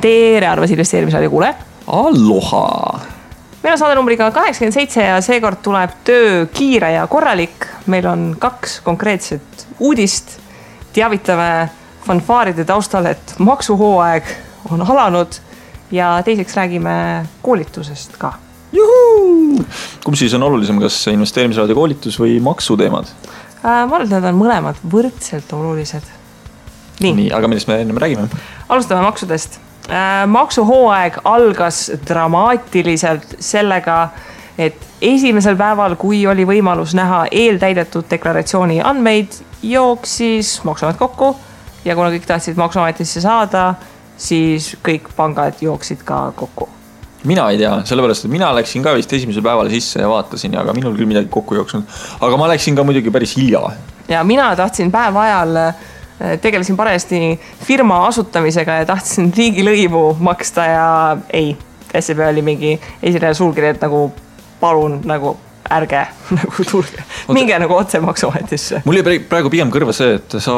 tere, 0.00 0.48
armas 0.48 0.70
investeerimisraadio 0.70 1.30
kuulaja. 1.30 1.54
Aloha. 1.86 3.00
meil 3.62 3.72
on 3.72 3.78
saade 3.78 3.94
numbriga 3.94 4.30
kaheksakümmend 4.32 4.72
seitse 4.72 5.02
ja 5.04 5.18
seekord 5.20 5.60
tuleb 5.62 5.90
töö 6.04 6.46
kiire 6.54 6.92
ja 6.92 7.06
korralik. 7.06 7.66
meil 7.86 8.06
on 8.06 8.36
kaks 8.38 8.80
konkreetset 8.80 9.66
uudist. 9.78 10.38
teavitame 10.92 11.68
fanfaaride 12.06 12.64
taustal, 12.64 13.04
et 13.04 13.34
maksuhooaeg 13.38 14.24
on 14.70 14.82
alanud 14.82 15.40
ja 15.90 16.22
teiseks 16.24 16.56
räägime 16.56 17.26
koolitusest 17.42 18.16
ka. 18.16 18.32
kumb 20.04 20.16
siis 20.16 20.34
on 20.34 20.42
olulisem, 20.42 20.80
kas 20.80 21.06
investeerimisraadio 21.06 21.74
koolitus 21.74 22.20
või 22.20 22.40
maksuteemad? 22.40 23.10
Äh, 23.60 23.64
ma 23.64 23.96
arvan, 23.96 24.06
et 24.06 24.14
need 24.14 24.24
on 24.24 24.38
mõlemad 24.38 24.84
võrdselt 24.92 25.52
olulised. 25.52 26.06
nii, 27.00 27.12
nii, 27.12 27.32
aga 27.32 27.48
millest 27.48 27.68
me 27.68 27.80
ennem 27.80 27.98
räägime? 28.00 28.28
alustame 28.68 29.02
maksudest 29.02 29.60
maksuhooaeg 30.26 31.20
algas 31.24 31.90
dramaatiliselt 32.06 33.36
sellega, 33.42 34.08
et 34.58 34.76
esimesel 35.02 35.56
päeval, 35.58 35.96
kui 35.98 36.22
oli 36.30 36.44
võimalus 36.46 36.94
näha 36.94 37.24
eeltäidetud 37.30 38.06
deklaratsiooni 38.10 38.80
andmeid, 38.84 39.40
jooksis 39.62 40.60
maksuamet 40.64 40.98
kokku 41.00 41.34
ja 41.84 41.96
kuna 41.96 42.10
kõik 42.14 42.26
tahtsid 42.28 42.60
maksuametisse 42.60 43.22
saada, 43.24 43.74
siis 44.20 44.76
kõik 44.84 45.10
pangad 45.16 45.58
jooksid 45.64 46.04
ka 46.04 46.28
kokku 46.36 46.68
mina 47.24 47.50
ei 47.52 47.58
tea, 47.60 47.74
sellepärast 47.84 48.24
et 48.24 48.32
mina 48.32 48.46
läksin 48.56 48.80
ka 48.80 48.94
vist 48.96 49.10
esimesel 49.12 49.44
päeval 49.44 49.68
sisse 49.68 50.00
ja 50.00 50.08
vaatasin, 50.08 50.54
aga 50.56 50.72
minul 50.72 50.94
küll 50.96 51.08
midagi 51.08 51.28
kokku 51.28 51.52
ei 51.52 51.58
jooksnud. 51.58 51.98
aga 52.20 52.36
ma 52.40 52.46
läksin 52.48 52.76
ka 52.76 52.84
muidugi 52.84 53.12
päris 53.12 53.34
hilja. 53.36 53.60
ja 54.08 54.22
mina 54.24 54.54
tahtsin 54.56 54.92
päeva 54.92 55.26
ajal 55.26 55.58
Äh, 55.58 55.74
tegelesin 56.42 56.76
parajasti 56.76 57.20
firma 57.64 58.04
asutamisega 58.06 58.80
ja 58.82 58.88
tahtsin 58.92 59.32
riigilõivu 59.36 60.04
maksta 60.20 60.70
ja 60.70 60.88
ei. 61.32 61.56
SEB 61.90 62.20
oli 62.22 62.42
mingi 62.46 62.76
esineja 63.02 63.34
sulgeri, 63.34 63.72
et 63.74 63.80
nagu 63.82 64.04
palun 64.60 65.00
nagu 65.08 65.32
ärge 65.70 66.00
nagu 66.38 66.64
tulge, 66.66 67.02
minge 67.34 67.58
nagu 67.62 67.74
otse 67.76 68.00
maksuametisse. 68.02 68.82
mul 68.86 69.00
jäi 69.00 69.18
praegu 69.30 69.52
pigem 69.52 69.70
kõrva 69.72 69.94
see, 69.96 70.16
et 70.18 70.36
sa 70.42 70.54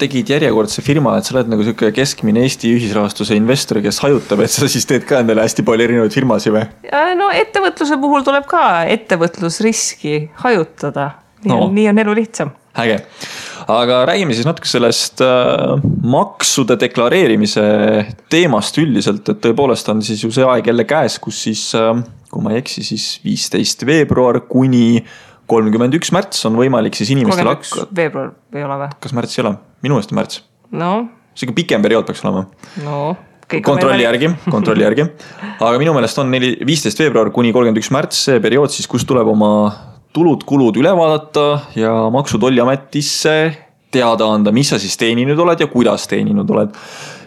tegid 0.00 0.32
järjekordse 0.34 0.84
firma, 0.84 1.16
et 1.18 1.28
sa 1.28 1.36
oled 1.36 1.52
nagu 1.52 1.64
sihuke 1.66 1.92
keskmine 1.96 2.44
Eesti 2.46 2.72
ühisrahastuse 2.76 3.36
investor, 3.38 3.82
kes 3.84 4.02
hajutab, 4.04 4.44
et 4.44 4.52
sa 4.52 4.68
siis 4.70 4.86
teed 4.88 5.06
ka 5.08 5.22
endale 5.22 5.44
hästi 5.46 5.64
palju 5.66 5.88
erinevaid 5.88 6.16
firmasid 6.16 6.56
või? 6.56 6.66
no 7.18 7.30
ettevõtluse 7.36 7.98
puhul 8.02 8.26
tuleb 8.26 8.48
ka 8.50 8.64
ettevõtlusriski 8.92 10.18
hajutada. 10.44 11.12
no. 11.48 11.64
nii 11.72 11.88
on 11.92 12.04
elu 12.04 12.18
lihtsam. 12.22 12.52
äge 12.78 13.00
aga 13.70 14.02
räägime 14.08 14.34
siis 14.36 14.46
natuke 14.48 14.70
sellest 14.70 15.22
äh, 15.24 15.78
maksude 16.02 16.76
deklareerimise 16.80 17.64
teemast 18.32 18.78
üldiselt, 18.82 19.28
et 19.28 19.42
tõepoolest 19.44 19.90
on 19.92 20.02
siis 20.04 20.22
ju 20.24 20.32
see 20.34 20.46
aeg 20.46 20.70
jälle 20.72 20.86
käes, 20.88 21.18
kus 21.22 21.42
siis 21.46 21.66
äh,, 21.78 21.92
kui 22.32 22.44
ma 22.44 22.54
ei 22.54 22.62
eksi, 22.62 22.84
siis 22.86 23.08
viisteist 23.24 23.86
veebruar 23.88 24.42
kuni 24.48 25.02
kolmkümmend 25.50 25.98
üks 25.98 26.12
märts 26.14 26.46
on 26.48 26.56
võimalik 26.58 26.96
siis 26.98 27.10
inimestel 27.14 27.50
hakata. 27.50 27.88
veebruar 27.96 28.32
ei 28.56 28.64
ole 28.64 28.78
või? 28.84 28.94
kas 29.02 29.16
märts 29.16 29.38
ei 29.38 29.44
ole? 29.44 29.56
minu 29.84 29.98
meelest 29.98 30.14
on 30.14 30.22
märts. 30.22 30.42
no. 30.70 30.94
sihuke 31.34 31.58
pikem 31.62 31.84
periood 31.84 32.08
peaks 32.08 32.24
olema. 32.24 32.46
no 32.86 33.02
kontrolli 33.60 34.06
järgi, 34.06 34.30
kontrolli 34.50 34.84
järgi. 34.86 35.04
aga 35.66 35.74
minu 35.80 35.92
meelest 35.96 36.20
on 36.22 36.30
neli, 36.32 36.54
viisteist 36.66 37.00
veebruar 37.02 37.32
kuni 37.34 37.52
kolmkümmend 37.52 37.82
üks 37.82 37.90
märts 37.92 38.22
see 38.28 38.40
periood 38.40 38.72
siis, 38.72 38.88
kus 38.88 39.04
tuleb 39.08 39.28
oma 39.28 39.52
tulud-kulud 40.12 40.76
üle 40.80 40.92
vaadata 40.96 41.46
ja 41.78 41.92
Maksu-Tolliametisse 42.12 43.36
teada 43.92 44.28
anda, 44.34 44.52
mis 44.54 44.72
sa 44.72 44.78
siis 44.80 44.96
teeninud 45.00 45.38
oled 45.44 45.60
ja 45.60 45.68
kuidas 45.72 46.06
teeninud 46.10 46.48
oled. 46.52 46.78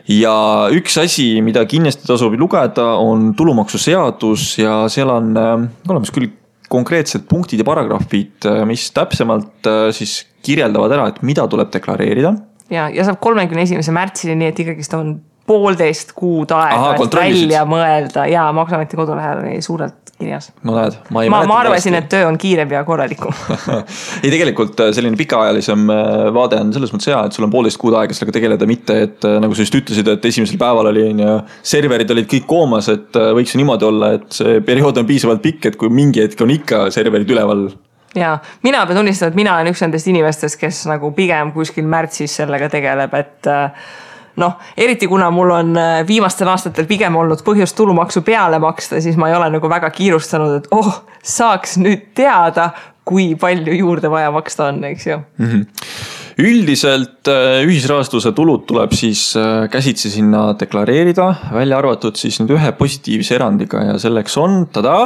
ja 0.09 0.33
üks 0.73 0.97
asi, 1.01 1.27
mida 1.45 1.63
kindlasti 1.69 2.05
tasub 2.05 2.35
lugeda, 2.37 2.91
on 3.01 3.31
tulumaksuseadus 3.37 4.47
ja 4.61 4.83
seal 4.91 5.09
on 5.13 5.31
äh, 5.37 5.53
olemas 5.89 6.13
küll 6.13 6.29
konkreetsed 6.69 7.27
punktid 7.29 7.61
ja 7.61 7.67
paragrahvid, 7.67 8.45
äh, 8.49 8.63
mis 8.69 8.87
täpsemalt 8.93 9.69
äh, 9.69 9.87
siis 9.95 10.23
kirjeldavad 10.45 10.93
ära, 10.93 11.07
et 11.09 11.21
mida 11.25 11.47
tuleb 11.49 11.71
deklareerida. 11.73 12.35
ja, 12.69 12.89
ja 12.93 13.05
saab 13.07 13.21
kolmekümne 13.21 13.65
esimese 13.65 13.93
märtsini, 13.95 14.37
nii 14.41 14.53
et 14.53 14.61
ikkagist 14.65 14.93
on 14.97 15.15
poolteist 15.45 16.15
kuud 16.17 16.53
aega, 16.57 16.95
et 16.97 17.17
välja 17.17 17.65
mõelda 17.69 18.25
ja 18.29 18.47
Maksuameti 18.53 18.97
kodulehel 18.97 19.43
oli 19.43 19.61
suurelt 19.61 20.04
kirjas. 20.19 20.51
no 20.63 20.75
näed, 20.77 20.97
ma 21.13 21.23
ei 21.25 21.31
ma, 21.31 21.41
ma 21.47 21.57
arvasin, 21.63 21.97
et 21.99 22.07
töö 22.11 22.25
on 22.29 22.37
kiirem 22.39 22.71
ja 22.71 22.83
korralikum. 22.87 23.33
Ei, 24.23 24.29
tegelikult 24.31 24.79
äh, 24.83 24.91
selline 24.95 25.17
pikaajalisem 25.19 25.89
äh, 25.91 26.11
vaade 26.35 26.59
on 26.63 26.71
selles 26.75 26.93
mõttes 26.93 27.09
hea, 27.11 27.21
et 27.27 27.35
sul 27.35 27.47
on 27.47 27.53
poolteist 27.53 27.79
kuud 27.81 27.97
aega 27.99 28.15
sellega 28.15 28.37
tegeleda, 28.37 28.69
mitte 28.69 28.99
et 29.07 29.27
äh, 29.27 29.37
nagu 29.43 29.57
sa 29.57 29.65
just 29.65 29.75
ütlesid, 29.81 30.09
et 30.11 30.29
esimesel 30.31 30.59
päeval 30.61 30.91
oli 30.93 31.07
on 31.11 31.25
ju, 31.25 31.33
serverid 31.75 32.15
olid 32.15 32.29
kõik 32.31 32.47
koomas, 32.49 32.89
et 32.93 33.19
võiks 33.37 33.55
ju 33.55 33.61
niimoodi 33.61 33.89
olla, 33.89 34.13
et 34.19 34.39
see 34.39 34.61
periood 34.65 35.01
on 35.01 35.09
piisavalt 35.09 35.43
pikk, 35.43 35.71
et 35.71 35.79
kui 35.79 35.91
mingi 35.91 36.23
hetk 36.23 36.45
on 36.45 36.53
ikka 36.55 36.85
serverid 36.95 37.35
üleval. 37.35 37.67
Ja 38.15 38.37
mina 38.63 38.85
pean 38.87 39.01
tunnistama, 39.01 39.33
et 39.33 39.37
mina 39.41 39.57
olen 39.57 39.73
üks 39.73 39.83
nendest 39.83 40.07
inimestest, 40.07 40.59
kes 40.61 40.85
nagu 40.87 41.11
pigem 41.15 41.51
kuskil 41.55 41.87
märtsis 41.91 42.37
sellega 42.39 42.69
tegeleb, 42.71 43.13
et 43.19 43.51
äh, 43.51 43.93
noh, 44.41 44.57
eriti 44.77 45.07
kuna 45.07 45.29
mul 45.31 45.53
on 45.55 45.77
äh, 45.77 46.01
viimastel 46.07 46.49
aastatel 46.51 46.87
pigem 46.89 47.15
olnud 47.15 47.43
põhjust 47.45 47.77
tulumaksu 47.77 48.21
peale 48.25 48.59
maksta, 48.59 49.01
siis 49.01 49.17
ma 49.19 49.29
ei 49.31 49.37
ole 49.37 49.49
nagu 49.57 49.69
väga 49.71 49.89
kiirustanud, 49.95 50.59
et 50.59 50.67
oh, 50.75 50.91
saaks 51.23 51.77
nüüd 51.81 52.11
teada, 52.17 52.69
kui 53.05 53.33
palju 53.39 53.73
juurde 53.77 54.09
vaja 54.11 54.31
maksta 54.33 54.71
on, 54.71 54.83
eks 54.91 55.07
ju 55.07 55.17
mm. 55.17 55.49
-hmm 55.49 56.23
üldiselt 56.37 57.27
äh, 57.31 57.63
ühisrahastuse 57.63 58.31
tulud 58.35 58.65
tuleb 58.67 58.91
siis 58.95 59.35
äh, 59.39 59.69
käsitsi 59.71 60.09
sinna 60.11 60.49
deklareerida, 60.59 61.29
välja 61.53 61.77
arvatud 61.79 62.17
siis 62.19 62.39
nüüd 62.41 62.55
ühe 62.57 62.71
positiivse 62.75 63.37
erandiga 63.37 63.83
ja 63.83 63.99
selleks 63.99 64.37
on 64.37 64.65
tadaa. 64.67 65.05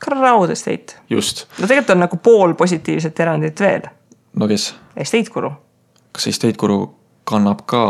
Crowd 0.00 0.50
estate. 0.50 0.96
just. 1.10 1.46
no 1.58 1.66
tegelikult 1.66 1.90
on 1.90 2.00
nagu 2.04 2.16
pool 2.16 2.54
positiivset 2.54 3.20
erandit 3.20 3.60
veel. 3.60 3.88
no 4.36 4.48
kes? 4.48 4.74
Estate 4.96 5.32
guru. 5.32 5.52
kas 6.12 6.26
estate 6.26 6.56
guru 6.56 6.80
kannab 7.24 7.66
ka 7.66 7.82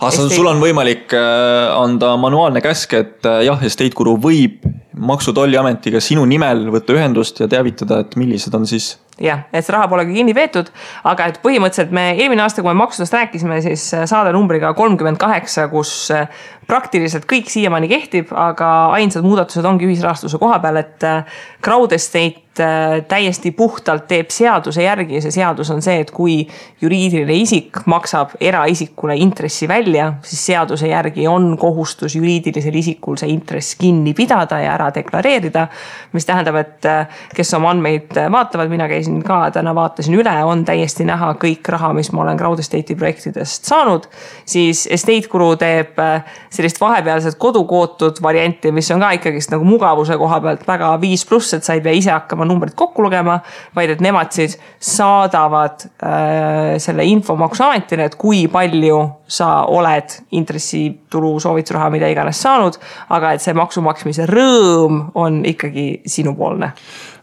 aga 0.00 0.28
sul 0.32 0.48
on 0.48 0.60
võimalik 0.62 1.12
äh, 1.16 1.68
anda 1.76 2.14
manuaalne 2.20 2.62
käsk, 2.64 2.96
et 2.96 3.28
äh, 3.28 3.44
jah, 3.48 3.62
Estate 3.66 3.94
Guru 3.96 4.16
võib 4.20 4.64
maksu-tolliametiga 4.96 6.00
sinu 6.00 6.24
nimel 6.28 6.66
võtta 6.72 6.96
ühendust 6.96 7.40
ja 7.42 7.48
teavitada, 7.50 8.00
et 8.04 8.16
millised 8.16 8.54
on 8.56 8.66
siis 8.68 8.94
jah, 9.20 9.46
et 9.52 9.64
see 9.64 9.74
raha 9.74 9.88
pole 9.90 10.04
ka 10.06 10.12
kinni 10.12 10.34
peetud, 10.36 10.68
aga 11.08 11.30
et 11.30 11.40
põhimõtteliselt 11.44 11.94
me 11.96 12.10
eelmine 12.14 12.44
aasta, 12.44 12.62
kui 12.62 12.72
me 12.72 12.80
maksudest 12.82 13.16
rääkisime, 13.16 13.60
siis 13.64 13.88
äh, 13.96 14.04
saade 14.08 14.32
numbriga 14.36 14.72
kolmkümmend 14.76 15.20
kaheksa, 15.20 15.68
kus 15.72 15.92
äh, 16.14 16.28
praktiliselt 16.68 17.24
kõik 17.30 17.48
siiamaani 17.52 17.88
kehtib, 17.90 18.32
aga 18.36 18.90
ainsad 18.96 19.24
muudatused 19.26 19.64
ongi 19.64 19.88
ühisrahastuse 19.88 20.40
koha 20.42 20.58
peal, 20.64 20.82
et 20.82 21.06
äh, 21.06 21.38
Crowd 21.64 21.96
Estate 21.96 22.44
täiesti 22.56 23.50
puhtalt 23.52 24.06
teeb 24.08 24.30
seaduse 24.32 24.80
järgi 24.80 25.18
ja 25.18 25.20
see 25.20 25.34
seadus 25.34 25.68
on 25.74 25.82
see, 25.84 25.98
et 26.00 26.08
kui 26.14 26.38
juriidiline 26.80 27.34
isik 27.36 27.82
maksab 27.84 28.32
eraisikule 28.40 29.12
intressi 29.20 29.68
välja, 29.68 30.14
siis 30.24 30.46
seaduse 30.48 30.88
järgi 30.88 31.26
on 31.28 31.50
kohustus 31.60 32.16
juriidilisel 32.16 32.78
isikul 32.80 33.20
see 33.20 33.28
intress 33.34 33.76
kinni 33.76 34.14
pidada 34.16 34.62
ja 34.64 34.72
ära 34.72 34.85
deklareerida. 34.94 35.66
mis 36.12 36.26
tähendab, 36.26 36.56
et 36.56 36.86
kes 37.34 37.54
oma 37.54 37.70
andmeid 37.70 38.14
vaatavad, 38.32 38.70
mina 38.70 38.88
käisin 38.88 39.22
ka 39.24 39.50
täna 39.54 39.74
vaatasin 39.74 40.14
üle, 40.18 40.34
on 40.44 40.64
täiesti 40.64 41.04
näha 41.04 41.32
kõik 41.40 41.68
raha, 41.72 41.92
mis 41.96 42.10
ma 42.12 42.22
olen 42.22 42.38
Crowd 42.38 42.60
Estate'i 42.62 42.96
projektidest 42.96 43.64
saanud. 43.68 44.06
siis 44.44 44.86
Estate 44.90 45.28
Guru 45.30 45.56
teeb 45.60 45.98
äh, 46.02 46.24
sellist 46.50 46.80
vahepealset 46.80 47.38
kodukootud 47.38 48.22
varianti, 48.22 48.72
mis 48.72 48.90
on 48.94 49.02
ka 49.02 49.10
ikkagist 49.18 49.52
nagu 49.54 49.64
mugavuse 49.64 50.16
koha 50.18 50.40
pealt 50.44 50.66
väga 50.68 50.92
viis 51.00 51.26
pluss, 51.28 51.54
et 51.54 51.64
sa 51.64 51.76
ei 51.76 51.82
pea 51.84 51.96
ise 51.96 52.12
hakkama 52.12 52.46
numbrit 52.48 52.74
kokku 52.74 53.02
lugema. 53.02 53.40
vaid 53.76 53.90
et 53.90 54.00
nemad 54.00 54.32
siis 54.32 54.58
saadavad 54.80 55.86
äh, 56.02 56.76
selle 56.82 57.04
info 57.04 57.36
maksuametile, 57.36 58.04
et 58.10 58.14
kui 58.20 58.46
palju 58.48 59.00
sa 59.26 59.64
oled 59.66 60.12
intressitulu, 60.38 61.40
soovitusraha, 61.42 61.90
mida 61.90 62.08
iganes 62.08 62.40
saanud. 62.42 62.78
aga 63.10 63.32
et 63.34 63.42
see 63.42 63.54
maksu 63.56 63.82
maksmise 63.82 64.26
rõõm 64.30 64.75
on 65.14 65.44
ikkagi 65.46 65.86
sinupoolne 66.06 66.72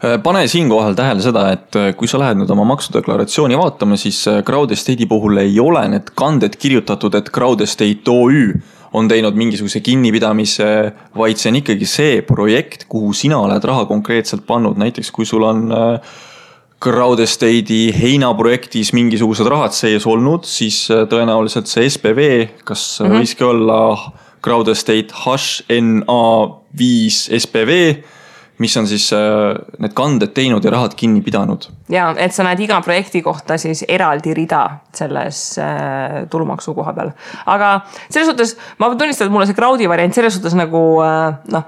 Äh, 0.03 0.17
pane 0.23 0.47
siinkohal 0.51 0.97
tähele 0.99 1.23
seda, 1.23 1.45
et 1.55 1.75
äh, 1.79 1.93
kui 1.95 2.09
sa 2.11 2.19
lähed 2.19 2.41
nüüd 2.41 2.49
oma 2.51 2.65
maksudeklaratsiooni 2.73 3.55
vaatama, 3.55 3.95
siis 3.99 4.17
äh, 4.27 4.41
Crowd 4.43 4.73
Estate'i 4.75 5.07
puhul 5.07 5.39
ei 5.39 5.55
ole 5.63 5.85
need 5.93 6.11
kanded 6.19 6.57
kirjutatud, 6.59 7.15
et 7.15 7.29
Crowd 7.31 7.63
Estate 7.63 8.11
OÜ 8.11 8.49
on 8.93 9.07
teinud 9.07 9.37
mingisuguse 9.39 9.79
kinnipidamise, 9.85 10.67
vaid 11.15 11.39
see 11.39 11.53
on 11.53 11.59
ikkagi 11.61 11.87
see 11.87 12.19
projekt, 12.27 12.83
kuhu 12.91 13.13
sina 13.15 13.39
oled 13.45 13.63
raha 13.63 13.87
konkreetselt 13.89 14.43
pannud, 14.49 14.75
näiteks 14.81 15.09
kui 15.15 15.25
sul 15.25 15.47
on 15.47 15.63
Crowd 16.83 17.23
Estate'i 17.23 17.95
heinaprojektis 17.95 18.91
mingisugused 18.93 19.47
rahad 19.49 19.73
sees 19.73 20.05
olnud, 20.05 20.43
siis 20.45 20.83
tõenäoliselt 20.91 21.71
see 21.71 21.87
SPV, 21.89 22.27
kas 22.67 22.99
mm 22.99 23.07
-hmm. 23.07 23.23
võiski 23.23 23.47
olla 23.47 23.79
Crowd 24.43 24.67
Estate 24.67 25.15
HNA 25.23 26.25
viis 26.75 27.29
SPV 27.31 28.03
mis 28.63 28.77
on 28.79 28.87
siis 28.87 29.09
äh, 29.15 29.53
need 29.83 29.93
kanded 29.97 30.33
teinud 30.35 30.63
ja 30.63 30.71
rahad 30.73 30.95
kinni 30.97 31.21
pidanud. 31.25 31.67
ja 31.91 32.07
et 32.17 32.33
sa 32.33 32.45
näed 32.47 32.61
iga 32.63 32.79
projekti 32.85 33.21
kohta 33.25 33.57
siis 33.61 33.83
eraldi 33.87 34.33
rida 34.37 34.61
selles 34.95 35.41
äh, 35.61 36.23
tulumaksu 36.31 36.73
koha 36.77 36.93
peal. 36.95 37.11
aga 37.45 37.71
selles 38.07 38.29
suhtes 38.31 38.55
ma 38.79 38.91
tunnistan, 38.95 39.27
et 39.27 39.33
mulle 39.33 39.47
see 39.49 39.57
crowd'i 39.57 39.89
variant 39.89 40.15
selles 40.15 40.37
suhtes 40.37 40.55
nagu 40.57 40.83
äh, 41.03 41.35
noh, 41.53 41.65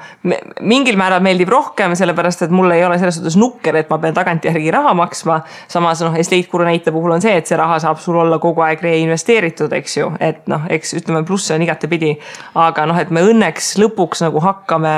mingil 0.62 1.00
määral 1.00 1.24
meeldib 1.26 1.52
rohkem, 1.52 1.96
sellepärast 1.98 2.46
et 2.48 2.56
mul 2.56 2.72
ei 2.76 2.86
ole 2.86 3.00
selles 3.02 3.20
suhtes 3.20 3.38
nukker, 3.40 3.82
et 3.82 3.92
ma 3.92 4.00
pean 4.02 4.16
tagantjärgi 4.16 4.72
raha 4.76 4.96
maksma. 4.98 5.42
samas 5.68 6.04
noh, 6.06 6.16
Estate 6.20 6.50
Guru 6.52 6.68
näite 6.68 6.94
puhul 6.96 7.18
on 7.18 7.24
see, 7.24 7.36
et 7.36 7.48
see 7.48 7.60
raha 7.60 7.80
saab 7.84 8.00
sul 8.04 8.20
olla 8.24 8.40
kogu 8.40 8.64
aeg 8.66 8.84
reinvesteeritud, 8.86 9.74
eks 9.82 9.98
ju, 10.00 10.12
et 10.24 10.48
noh, 10.52 10.68
eks 10.70 10.96
ütleme, 11.02 11.26
plusse 11.28 11.56
on 11.56 11.66
igatepidi. 11.66 12.16
aga 12.56 12.88
noh, 12.90 13.00
et 13.02 13.12
me 13.12 13.26
õnneks 13.26 13.76
lõpuks 13.82 14.24
nagu 14.26 14.44
hakkame 14.44 14.96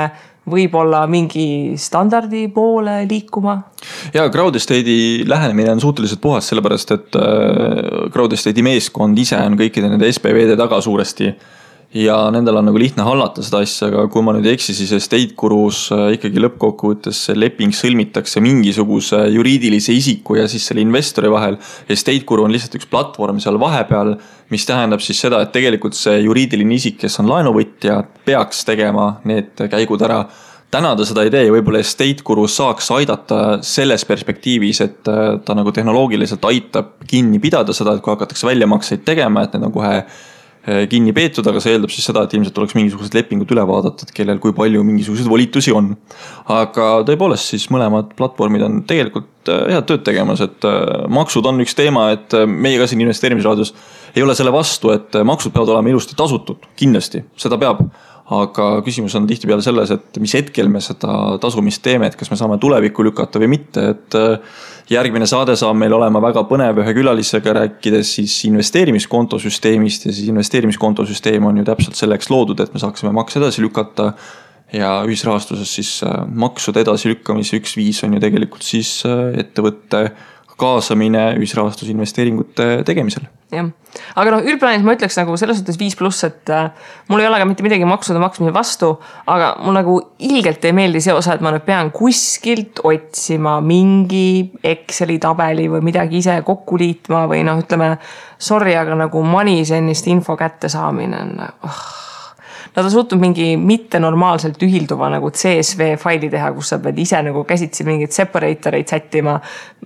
võib-olla 0.50 1.04
mingi 1.10 1.76
standardi 1.80 2.46
poole 2.54 3.00
liikuma? 3.08 3.58
ja 4.14 4.26
crowd 4.32 4.56
estate'i 4.58 5.24
lähenemine 5.28 5.72
on 5.76 5.80
suhteliselt 5.84 6.20
puhas, 6.24 6.48
sellepärast 6.50 6.96
et 6.96 7.20
äh, 7.20 8.08
crowd 8.14 8.34
estate'i 8.36 8.64
meeskond 8.66 9.18
ise 9.18 9.38
on 9.38 9.58
kõikide 9.60 9.92
nende 9.92 10.10
SPV-de 10.12 10.58
taga 10.58 10.82
suuresti 10.84 11.32
ja 11.94 12.16
nendel 12.32 12.58
on 12.60 12.66
nagu 12.68 12.80
lihtne 12.80 13.04
hallata 13.06 13.42
seda 13.44 13.62
asja, 13.64 13.88
aga 13.88 14.04
kui 14.12 14.24
ma 14.24 14.34
nüüd 14.36 14.46
ei 14.48 14.58
eksi, 14.58 14.74
siis 14.76 14.92
estate 14.96 15.32
gurus 15.38 15.86
äh, 15.94 16.10
ikkagi 16.18 16.42
lõppkokkuvõttes 16.44 17.22
see 17.28 17.38
leping 17.38 17.72
sõlmitakse 17.76 18.42
mingisuguse 18.44 19.22
juriidilise 19.32 19.96
isiku 19.96 20.36
ja 20.36 20.48
siis 20.50 20.66
selle 20.68 20.84
investori 20.84 21.32
vahel. 21.32 21.56
Estate 21.88 22.26
guru 22.28 22.44
on 22.44 22.52
lihtsalt 22.52 22.76
üks 22.80 22.90
platvorm 22.90 23.40
seal 23.40 23.56
vahepeal, 23.60 24.16
mis 24.50 24.66
tähendab 24.66 25.02
siis 25.04 25.20
seda, 25.20 25.42
et 25.44 25.52
tegelikult 25.52 25.96
see 25.96 26.20
juriidiline 26.24 26.76
isik, 26.78 26.98
kes 27.02 27.18
on 27.22 27.28
laenuvõtja, 27.30 28.00
peaks 28.24 28.64
tegema 28.68 29.10
need 29.28 29.66
käigud 29.70 30.04
ära. 30.06 30.22
Täna 30.72 30.92
ta 30.96 31.04
seda 31.08 31.24
ei 31.24 31.30
tee 31.32 31.46
ja 31.46 31.52
võib-olla 31.52 31.80
Estate 31.80 32.24
Guru 32.24 32.44
saaks 32.52 32.90
aidata 32.92 33.38
selles 33.64 34.04
perspektiivis, 34.08 34.82
et 34.84 35.08
äh, 35.08 35.38
ta 35.44 35.56
nagu 35.56 35.72
tehnoloogiliselt 35.72 36.44
aitab 36.44 36.98
kinni 37.08 37.40
pidada 37.40 37.72
seda, 37.76 37.96
et 37.96 38.04
kui 38.04 38.12
hakatakse 38.12 38.48
väljamakseid 38.50 39.06
tegema, 39.08 39.46
et 39.46 39.56
need 39.56 39.64
on 39.64 39.72
kohe 39.72 39.94
kinni 40.90 41.14
peetud, 41.16 41.46
aga 41.48 41.60
see 41.62 41.76
eeldab 41.76 41.92
siis 41.92 42.08
seda, 42.08 42.24
et 42.26 42.34
ilmselt 42.36 42.54
tuleks 42.56 42.74
mingisugused 42.76 43.14
lepingud 43.16 43.52
üle 43.54 43.64
vaadata, 43.68 44.04
et 44.06 44.14
kellel 44.16 44.40
kui 44.42 44.52
palju 44.56 44.82
mingisuguseid 44.84 45.30
volitusi 45.30 45.72
on. 45.74 45.94
aga 46.52 46.88
tõepoolest 47.08 47.54
siis 47.54 47.68
mõlemad 47.72 48.12
platvormid 48.18 48.64
on 48.66 48.82
tegelikult 48.88 49.52
eh, 49.52 49.74
head 49.74 49.88
tööd 49.88 50.04
tegemas, 50.06 50.42
et 50.44 50.68
eh, 50.68 51.06
maksud 51.12 51.46
on 51.48 51.64
üks 51.64 51.76
teema, 51.78 52.10
et 52.16 52.36
meie 52.48 52.80
ka 52.80 52.88
siin 52.90 53.04
investeerimisraadios 53.06 53.74
ei 54.16 54.24
ole 54.24 54.36
selle 54.36 54.52
vastu, 54.52 54.92
et 54.92 55.16
maksud 55.24 55.54
peavad 55.54 55.76
olema 55.76 55.92
ilusti 55.92 56.16
tasutud, 56.18 56.68
kindlasti, 56.76 57.24
seda 57.38 57.60
peab 57.60 57.84
aga 58.34 58.64
küsimus 58.84 59.14
on 59.16 59.26
tihtipeale 59.28 59.64
selles, 59.64 59.90
et 59.94 60.18
mis 60.20 60.34
hetkel 60.36 60.68
me 60.68 60.82
seda 60.84 61.38
tasumist 61.40 61.80
teeme, 61.84 62.10
et 62.10 62.16
kas 62.18 62.28
me 62.28 62.36
saame 62.36 62.58
tulevikku 62.60 63.06
lükata 63.06 63.40
või 63.40 63.54
mitte, 63.54 63.86
et 63.94 64.18
järgmine 64.92 65.26
saade 65.28 65.56
saab 65.58 65.76
meil 65.80 65.92
olema 65.96 66.20
väga 66.22 66.42
põnev 66.48 66.82
ühe 66.82 66.94
külalisega, 66.96 67.54
rääkides 67.60 68.14
siis 68.18 68.34
investeerimiskontosüsteemist 68.48 70.08
ja 70.08 70.12
siis 70.12 70.28
investeerimiskontosüsteem 70.32 71.48
on 71.48 71.60
ju 71.60 71.66
täpselt 71.68 71.96
selleks 72.00 72.30
loodud, 72.32 72.60
et 72.60 72.74
me 72.74 72.82
saaksime 72.82 73.12
makse 73.16 73.40
edasi 73.42 73.64
lükata. 73.64 74.12
ja 74.72 75.02
ühisrahastuses 75.08 75.70
siis 75.74 76.02
äh, 76.04 76.26
maksude 76.28 76.82
edasilükkamise 76.84 77.56
üks 77.56 77.72
viis 77.76 78.02
on 78.04 78.12
ju 78.12 78.18
tegelikult 78.20 78.62
siis 78.62 78.90
äh, 79.08 79.30
ettevõtte 79.40 80.10
kaasamine 80.58 81.24
ühisrahastusinvesteeringute 81.38 82.66
tegemisel. 82.86 83.28
jah, 83.54 83.68
aga 84.18 84.32
noh, 84.34 84.42
üldplaanis 84.44 84.84
ma 84.84 84.94
ütleks 84.96 85.16
nagu 85.20 85.36
selles 85.40 85.60
suhtes 85.60 85.78
viis 85.80 85.96
pluss, 85.96 86.24
et 86.26 86.50
äh, 86.52 86.70
mul 87.08 87.22
ei 87.22 87.28
ole 87.30 87.38
ka 87.40 87.46
mitte 87.48 87.64
midagi 87.64 87.86
maksude 87.88 88.20
maksmise 88.22 88.52
vastu, 88.54 88.90
aga 89.30 89.54
mul 89.64 89.76
nagu 89.78 89.94
ilgelt 90.28 90.66
ei 90.68 90.74
meeldi 90.76 91.02
see 91.04 91.14
osa, 91.16 91.36
et 91.36 91.44
ma 91.44 91.54
nüüd 91.54 91.64
pean 91.68 91.92
kuskilt 91.94 92.82
otsima 92.88 93.58
mingi 93.64 94.50
Exceli 94.64 95.20
tabeli 95.22 95.68
või 95.72 95.84
midagi 95.88 96.20
ise 96.20 96.40
kokku 96.46 96.80
liitma 96.80 97.24
või 97.30 97.44
noh, 97.46 97.62
ütleme 97.62 97.94
sorry, 98.38 98.76
aga 98.78 98.98
nagu 99.06 99.22
Moneyzenist 99.24 100.10
info 100.10 100.36
kättesaamine 100.38 101.22
on 101.22 101.40
oh 101.46 102.07
Nad 102.76 102.84
on 102.84 102.90
suutnud 102.90 103.20
mingi 103.20 103.56
mittenormaalselt 103.56 104.62
ühilduva 104.62 105.08
nagu 105.12 105.30
CSV 105.30 105.96
faili 106.00 106.30
teha, 106.30 106.50
kus 106.56 106.72
sa 106.72 106.78
pead 106.82 106.98
ise 106.98 107.20
nagu 107.24 107.44
käsitsi 107.48 107.86
mingeid 107.88 108.14
separator 108.14 108.76
eid 108.78 108.88
sättima. 108.90 109.38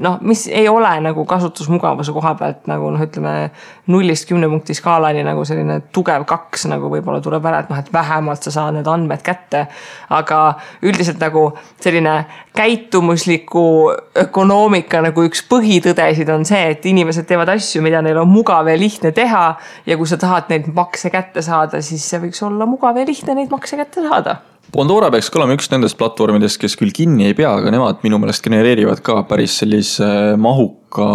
noh, 0.03 0.19
mis 0.21 0.47
ei 0.49 0.69
ole 0.69 0.91
nagu 1.01 1.25
kasutusmugavuse 1.29 2.13
koha 2.13 2.35
pealt 2.35 2.67
nagu 2.71 2.91
noh, 2.91 3.03
ütleme 3.03 3.51
nullist 3.93 4.29
kümne 4.29 4.49
punkti 4.49 4.75
skaalani 4.75 5.25
nagu 5.27 5.45
selline 5.45 5.81
tugev 5.93 6.25
kaks 6.29 6.67
nagu 6.71 6.91
võib-olla 6.93 7.21
tuleb 7.23 7.47
ära, 7.51 7.63
et 7.63 7.73
noh, 7.73 7.79
et 7.79 7.93
vähemalt 7.93 8.43
sa 8.43 8.55
saad 8.55 8.79
need 8.79 8.89
andmed 8.89 9.23
kätte. 9.23 9.67
aga 10.11 10.39
üldiselt 10.83 11.21
nagu 11.21 11.53
selline 11.81 12.25
käitumusliku 12.57 13.93
ökonoomika 14.19 15.01
nagu 15.05 15.25
üks 15.25 15.41
põhitõdesid 15.49 16.29
on 16.33 16.45
see, 16.49 16.63
et 16.75 16.87
inimesed 16.87 17.27
teevad 17.29 17.49
asju, 17.55 17.83
mida 17.85 18.03
neil 18.05 18.21
on 18.21 18.29
mugav 18.29 18.69
ja 18.69 18.77
lihtne 18.79 19.13
teha. 19.13 19.45
ja 19.87 19.97
kui 19.97 20.07
sa 20.07 20.17
tahad 20.21 20.51
neid 20.53 20.69
makse 20.75 21.11
kätte 21.11 21.43
saada, 21.43 21.83
siis 21.83 22.05
see 22.09 22.21
võiks 22.23 22.43
olla 22.47 22.67
mugav 22.73 22.99
ja 22.99 23.07
lihtne 23.09 23.37
neid 23.39 23.53
makse 23.53 23.79
kätte 23.79 24.05
saada. 24.09 24.41
Pandora 24.73 25.11
peaks 25.13 25.29
ka 25.29 25.41
olema 25.41 25.57
üks 25.57 25.69
nendest 25.73 25.99
platvormidest, 26.01 26.61
kes 26.63 26.79
küll 26.81 26.95
kinni 26.97 27.27
ei 27.29 27.37
pea, 27.37 27.51
aga 27.61 27.73
nemad 27.75 28.01
minu 28.07 28.21
meelest 28.23 28.45
genereerivad 28.45 29.03
ka 29.05 29.19
päris 29.29 29.59
sellise 29.61 30.07
mahuka 30.41 31.09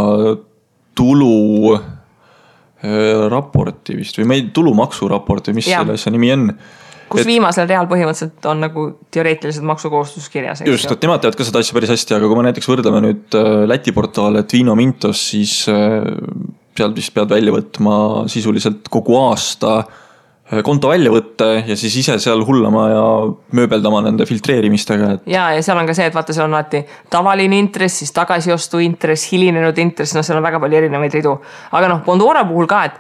tulu 0.98 1.78
äh, 1.78 3.24
raporti 3.32 3.98
vist 3.98 4.20
või 4.20 4.28
ma 4.30 4.38
ei, 4.38 4.50
tulumaksuraporti, 4.54 5.56
mis 5.58 5.72
ja. 5.72 5.82
selle 5.82 5.98
asja 5.98 6.14
nimi 6.14 6.34
on 6.36 6.52
kus 7.08 7.24
et, 7.24 7.30
viimasel 7.30 7.70
real 7.70 7.88
põhimõtteliselt 7.90 8.46
on 8.52 8.62
nagu 8.66 8.88
teoreetiliselt 9.16 9.66
maksukohustus 9.66 10.28
kirjas. 10.34 10.62
just, 10.68 10.92
et 10.92 11.08
nemad 11.08 11.24
teavad 11.24 11.40
ka 11.40 11.48
seda 11.48 11.64
asja 11.64 11.78
päris 11.78 11.94
hästi, 11.96 12.18
aga 12.18 12.30
kui 12.30 12.40
me 12.40 12.50
näiteks 12.50 12.70
võrdleme 12.70 13.04
nüüd 13.08 13.38
äh, 13.40 13.54
Läti 13.70 13.96
portaale 13.96 14.44
Twino 14.50 14.76
Mintos, 14.78 15.30
siis 15.32 15.64
äh, 15.72 16.04
sealt 16.78 17.00
vist 17.00 17.16
pead 17.16 17.32
välja 17.32 17.56
võtma 17.56 18.28
sisuliselt 18.30 18.92
kogu 18.94 19.18
aasta 19.24 19.80
Äh, 19.80 20.04
konto 20.64 20.92
välja 20.92 21.12
võtta 21.12 21.50
ja 21.58 21.76
siis 21.76 21.96
ise 22.00 22.16
seal 22.24 22.44
hullama 22.48 22.84
ja 22.90 23.04
mööbeldama 23.58 24.02
nende 24.06 24.26
filtreerimistega, 24.30 25.10
et. 25.18 25.26
ja, 25.32 25.50
ja 25.56 25.64
seal 25.64 25.80
on 25.80 25.90
ka 25.90 25.96
see, 25.98 26.08
et 26.08 26.16
vaata, 26.16 26.36
seal 26.36 26.48
on 26.48 26.56
alati 26.56 26.84
tavaline 27.12 27.60
intress, 27.60 28.02
siis 28.02 28.16
tagasiostu 28.16 28.80
intress, 28.84 29.28
hilinenud 29.32 29.78
intress, 29.84 30.16
noh, 30.16 30.24
seal 30.26 30.40
on 30.40 30.48
väga 30.48 30.62
palju 30.64 30.80
erinevaid 30.80 31.20
ridu. 31.20 31.36
aga 31.72 31.92
noh, 31.92 32.02
Bondora 32.06 32.46
puhul 32.48 32.70
ka, 32.72 32.84
et 32.88 32.96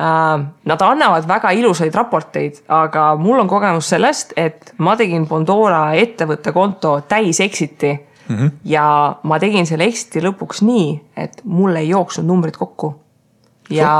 äh, 0.00 0.46
nad 0.72 0.86
annavad 0.88 1.28
väga 1.28 1.52
ilusaid 1.60 1.94
raporteid, 1.94 2.62
aga 2.72 3.10
mul 3.20 3.44
on 3.44 3.50
kogemus 3.52 3.92
sellest, 3.92 4.32
et 4.40 4.72
ma 4.78 4.96
tegin 4.96 5.28
Bondora 5.28 5.90
ettevõtte 5.98 6.56
konto 6.56 6.98
täis 7.08 7.42
exit'i 7.44 7.92
mm. 7.92 8.36
-hmm. 8.36 8.50
ja 8.64 9.18
ma 9.22 9.38
tegin 9.38 9.68
selle 9.68 9.84
exit'i 9.84 10.24
lõpuks 10.24 10.64
nii, 10.64 10.88
et 11.16 11.44
mul 11.44 11.76
ei 11.76 11.92
jooksnud 11.92 12.26
numbrid 12.26 12.56
kokku. 12.56 12.94
ja 13.68 13.92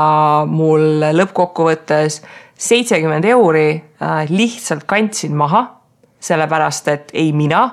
mul 0.49 1.03
lõppkokkuvõttes 1.13 2.23
seitsekümmend 2.59 3.25
euri 3.25 3.67
äh, 4.01 4.29
lihtsalt 4.29 4.83
kandsin 4.89 5.35
maha, 5.37 5.63
sellepärast 6.19 6.87
et 6.91 7.13
ei 7.15 7.31
mina 7.33 7.63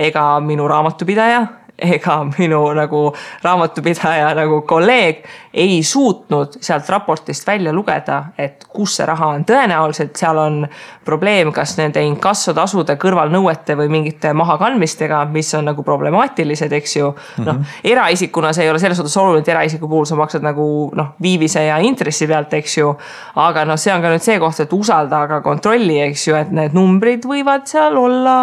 ega 0.00 0.40
minu 0.40 0.64
raamatupidaja 0.68 1.42
ega 1.78 2.18
minu 2.38 2.60
nagu 2.76 3.14
raamatupidaja 3.42 4.34
nagu 4.34 4.60
kolleeg 4.68 5.24
ei 5.54 5.82
suutnud 5.82 6.56
sealt 6.60 6.88
raportist 6.88 7.46
välja 7.46 7.72
lugeda, 7.72 8.24
et 8.38 8.64
kus 8.72 8.96
see 8.96 9.06
raha 9.06 9.26
on. 9.34 9.44
tõenäoliselt 9.44 10.16
seal 10.16 10.38
on 10.38 10.58
probleem 11.04 11.52
kas 11.52 11.74
nende 11.78 12.02
inkassotasude 12.06 12.96
kõrvalnõuete 13.00 13.76
või 13.76 13.90
mingite 13.92 14.32
mahakandmistega, 14.36 15.24
mis 15.32 15.52
on 15.58 15.68
nagu 15.68 15.82
problemaatilised, 15.82 16.72
eks 16.72 16.96
ju. 16.96 17.12
noh, 17.44 17.54
mhm. 17.54 17.64
eraisikuna 17.84 18.52
see 18.52 18.66
ei 18.66 18.70
ole 18.70 18.80
selles 18.82 19.00
suhtes 19.00 19.16
oluline, 19.16 19.44
et 19.44 19.52
eraisiku 19.52 19.88
puhul 19.88 20.08
sa 20.08 20.16
maksad 20.16 20.44
nagu 20.44 20.66
noh, 20.96 21.14
viivise 21.22 21.66
ja 21.66 21.78
intressi 21.84 22.28
pealt, 22.30 22.54
eks 22.60 22.78
ju. 22.78 22.94
aga 23.42 23.66
noh, 23.68 23.80
see 23.80 23.94
on 23.94 24.04
ka 24.04 24.12
nüüd 24.12 24.24
see 24.24 24.38
koht, 24.40 24.60
et 24.60 24.76
usalda 24.76 25.24
aga 25.26 25.40
kontrolli, 25.44 26.00
eks 26.08 26.28
ju, 26.28 26.36
et 26.38 26.52
need 26.52 26.76
numbrid 26.76 27.26
võivad 27.28 27.66
seal 27.68 27.98
olla 27.98 28.36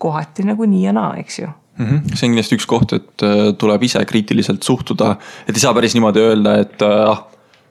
kohati 0.00 0.46
nagu 0.48 0.66
nii 0.66 0.84
ja 0.86 0.94
naa, 0.96 1.14
eks 1.20 1.42
ju 1.42 1.50
mm. 1.80 1.88
-hmm. 1.88 2.14
see 2.14 2.28
on 2.28 2.36
kindlasti 2.36 2.60
üks 2.60 2.68
koht, 2.68 2.94
et 2.96 3.26
äh, 3.26 3.50
tuleb 3.58 3.88
ise 3.88 4.04
kriitiliselt 4.06 4.62
suhtuda, 4.66 5.16
et 5.48 5.56
ei 5.56 5.66
saa 5.66 5.74
päris 5.76 5.96
niimoodi 5.96 6.24
öelda, 6.30 6.58
et 6.64 6.82
äh, 6.86 7.10
ah 7.10 7.26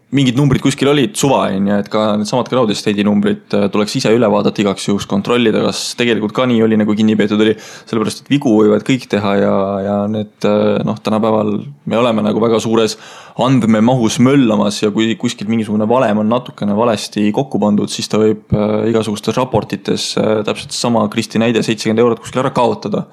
mingid 0.10 0.40
numbrid 0.40 0.64
kuskil 0.66 0.90
olid, 0.90 1.12
suva 1.14 1.44
on 1.54 1.68
ju, 1.70 1.76
et 1.84 1.90
ka 1.94 2.16
needsamad 2.18 2.48
crowd 2.50 2.72
estate'i 2.74 3.04
numbrid 3.06 3.54
äh, 3.54 3.68
tuleks 3.70 3.94
ise 4.00 4.10
üle 4.10 4.26
vaadata 4.34 4.64
igaks 4.64 4.88
juhuks, 4.88 5.06
kontrollida, 5.06 5.62
kas 5.68 5.84
tegelikult 6.00 6.34
ka 6.34 6.48
nii 6.50 6.64
oli, 6.66 6.80
nagu 6.82 6.96
kinni 6.98 7.14
peetud 7.20 7.44
oli. 7.46 7.54
sellepärast, 7.62 8.24
et 8.24 8.34
vigu 8.34 8.56
võivad 8.56 8.82
kõik 8.88 9.06
teha 9.12 9.36
ja, 9.38 9.54
ja 9.86 10.00
need 10.10 10.50
noh, 10.90 10.98
tänapäeval 11.06 11.60
me 11.86 12.02
oleme 12.02 12.26
nagu 12.26 12.42
väga 12.42 12.58
suures 12.58 12.98
andmemahus 13.38 14.18
möllamas 14.26 14.82
ja 14.82 14.90
kui 14.90 15.14
kuskil 15.14 15.48
mingisugune 15.52 15.86
valem 15.86 16.26
on 16.26 16.34
natukene 16.34 16.74
valesti 16.74 17.30
kokku 17.30 17.62
pandud, 17.62 17.94
siis 17.94 18.10
ta 18.10 18.18
võib 18.18 18.50
igasugustes 18.90 19.38
raportites 19.38 20.16
täpselt 20.18 20.74
sama 20.74 21.06
Kristi 21.14 21.38
näide, 21.38 21.62
seitsekümmend 21.62 22.02
eurot 22.02 22.26
kuskil 22.26 22.42
ära 22.42 22.50
kaotada 22.50 23.06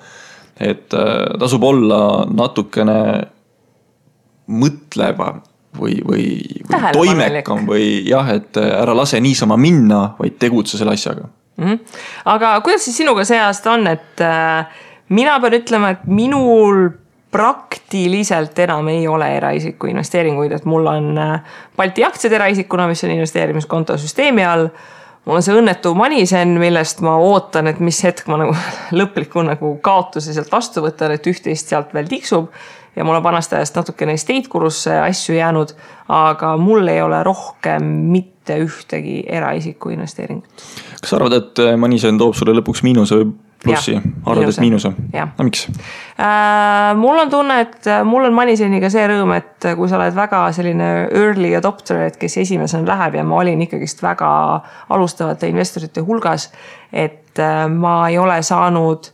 et 0.60 0.94
äh, 0.94 1.38
tasub 1.38 1.64
olla 1.64 2.00
natukene 2.30 3.00
mõtleva 4.46 5.32
või, 5.76 6.00
või, 6.06 6.26
või 6.68 6.92
toimekam 6.92 7.66
või 7.68 7.88
jah, 8.08 8.30
et 8.36 8.56
äh, 8.60 8.70
ära 8.82 8.94
lase 8.96 9.20
niisama 9.20 9.58
minna, 9.60 10.16
vaid 10.18 10.38
tegutse 10.40 10.78
selle 10.78 10.96
asjaga 10.96 11.26
mm. 11.56 11.64
-hmm. 11.64 12.02
aga 12.24 12.60
kuidas 12.60 12.84
siis 12.84 12.96
sinuga 12.96 13.24
see 13.24 13.40
aasta 13.40 13.72
on, 13.72 13.86
et 13.86 14.20
äh, 14.24 14.66
mina 15.08 15.40
pean 15.40 15.58
ütlema, 15.60 15.90
et 15.90 16.06
minul 16.06 16.88
praktiliselt 17.30 18.58
enam 18.58 18.88
ei 18.88 19.08
ole 19.08 19.28
eraisiku 19.36 19.90
investeeringuid, 19.90 20.52
et 20.52 20.64
mul 20.64 20.86
on 20.86 21.18
äh, 21.18 21.40
Balti 21.76 22.04
aktsiad 22.04 22.32
eraisikuna, 22.32 22.86
mis 22.88 23.04
on 23.04 23.10
investeerimiskonto 23.10 23.98
süsteemi 23.98 24.44
all. 24.44 24.68
Mul 25.26 25.40
on 25.40 25.44
see 25.44 25.56
õnnetu 25.58 25.92
Manisen, 25.98 26.54
millest 26.60 27.02
ma 27.04 27.16
ootan, 27.22 27.70
et 27.70 27.80
mis 27.84 27.98
hetk 28.06 28.28
ma 28.30 28.40
nagu 28.44 28.56
lõpliku 28.98 29.44
nagu 29.46 29.74
kaotuse 29.84 30.34
sealt 30.36 30.52
vastu 30.52 30.84
võtan, 30.84 31.16
et 31.16 31.26
üht-teist 31.26 31.72
sealt 31.72 31.94
veel 31.96 32.08
tiksub. 32.10 32.50
ja 32.96 33.04
mul 33.04 33.18
on 33.18 33.24
vanast 33.24 33.52
ajast 33.52 33.76
natukene 33.76 34.14
estate 34.16 34.48
kulusse 34.48 34.94
asju 35.02 35.36
jäänud, 35.36 35.74
aga 36.08 36.56
mul 36.56 36.88
ei 36.88 37.02
ole 37.02 37.22
rohkem 37.26 37.90
mitte 38.12 38.56
ühtegi 38.62 39.24
eraisiku 39.26 39.90
investeeringut. 39.92 40.68
kas 41.00 41.10
sa 41.10 41.18
arvad, 41.20 41.36
et 41.42 41.66
Manisen 41.76 42.18
toob 42.18 42.34
sulle 42.38 42.56
lõpuks 42.60 42.86
miinuse 42.86 43.20
või 43.20 43.34
plussi, 43.64 43.96
arvad, 44.24 44.48
et 44.48 44.60
miinuse? 44.60 44.92
no 44.92 45.46
miks 45.46 45.66
äh,? 45.68 46.94
mul 46.98 47.18
on 47.18 47.30
tunne, 47.30 47.60
et 47.64 47.88
äh, 47.90 48.04
mul 48.04 48.28
on 48.28 48.36
Maniseniga 48.36 48.90
see 48.92 49.06
rõõm, 49.10 49.34
et 49.36 49.68
äh, 49.68 49.76
kui 49.78 49.90
sa 49.90 49.98
oled 50.00 50.16
väga 50.16 50.42
selline 50.56 50.90
early 51.08 51.54
adopter, 51.58 52.06
et 52.08 52.20
kes 52.20 52.38
esimesena 52.44 52.86
läheb 52.88 53.20
ja 53.20 53.26
ma 53.26 53.40
olin 53.42 53.62
ikkagist 53.66 54.02
väga 54.04 54.30
alustavate 54.94 55.50
investorite 55.52 56.04
hulgas. 56.06 56.50
et 56.92 57.38
äh, 57.38 57.66
ma 57.68 57.98
ei 58.08 58.18
ole 58.18 58.40
saanud 58.42 59.12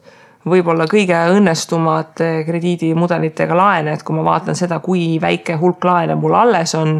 võib-olla 0.48 0.88
kõige 0.90 1.18
õnnestumate 1.36 2.30
krediidimudelitega 2.46 3.56
laene, 3.56 3.94
et 3.94 4.02
kui 4.02 4.16
ma 4.16 4.24
vaatan 4.26 4.58
seda, 4.58 4.80
kui 4.82 5.20
väike 5.22 5.54
hulk 5.60 5.84
laene 5.86 6.16
mul 6.18 6.34
alles 6.34 6.74
on 6.74 6.98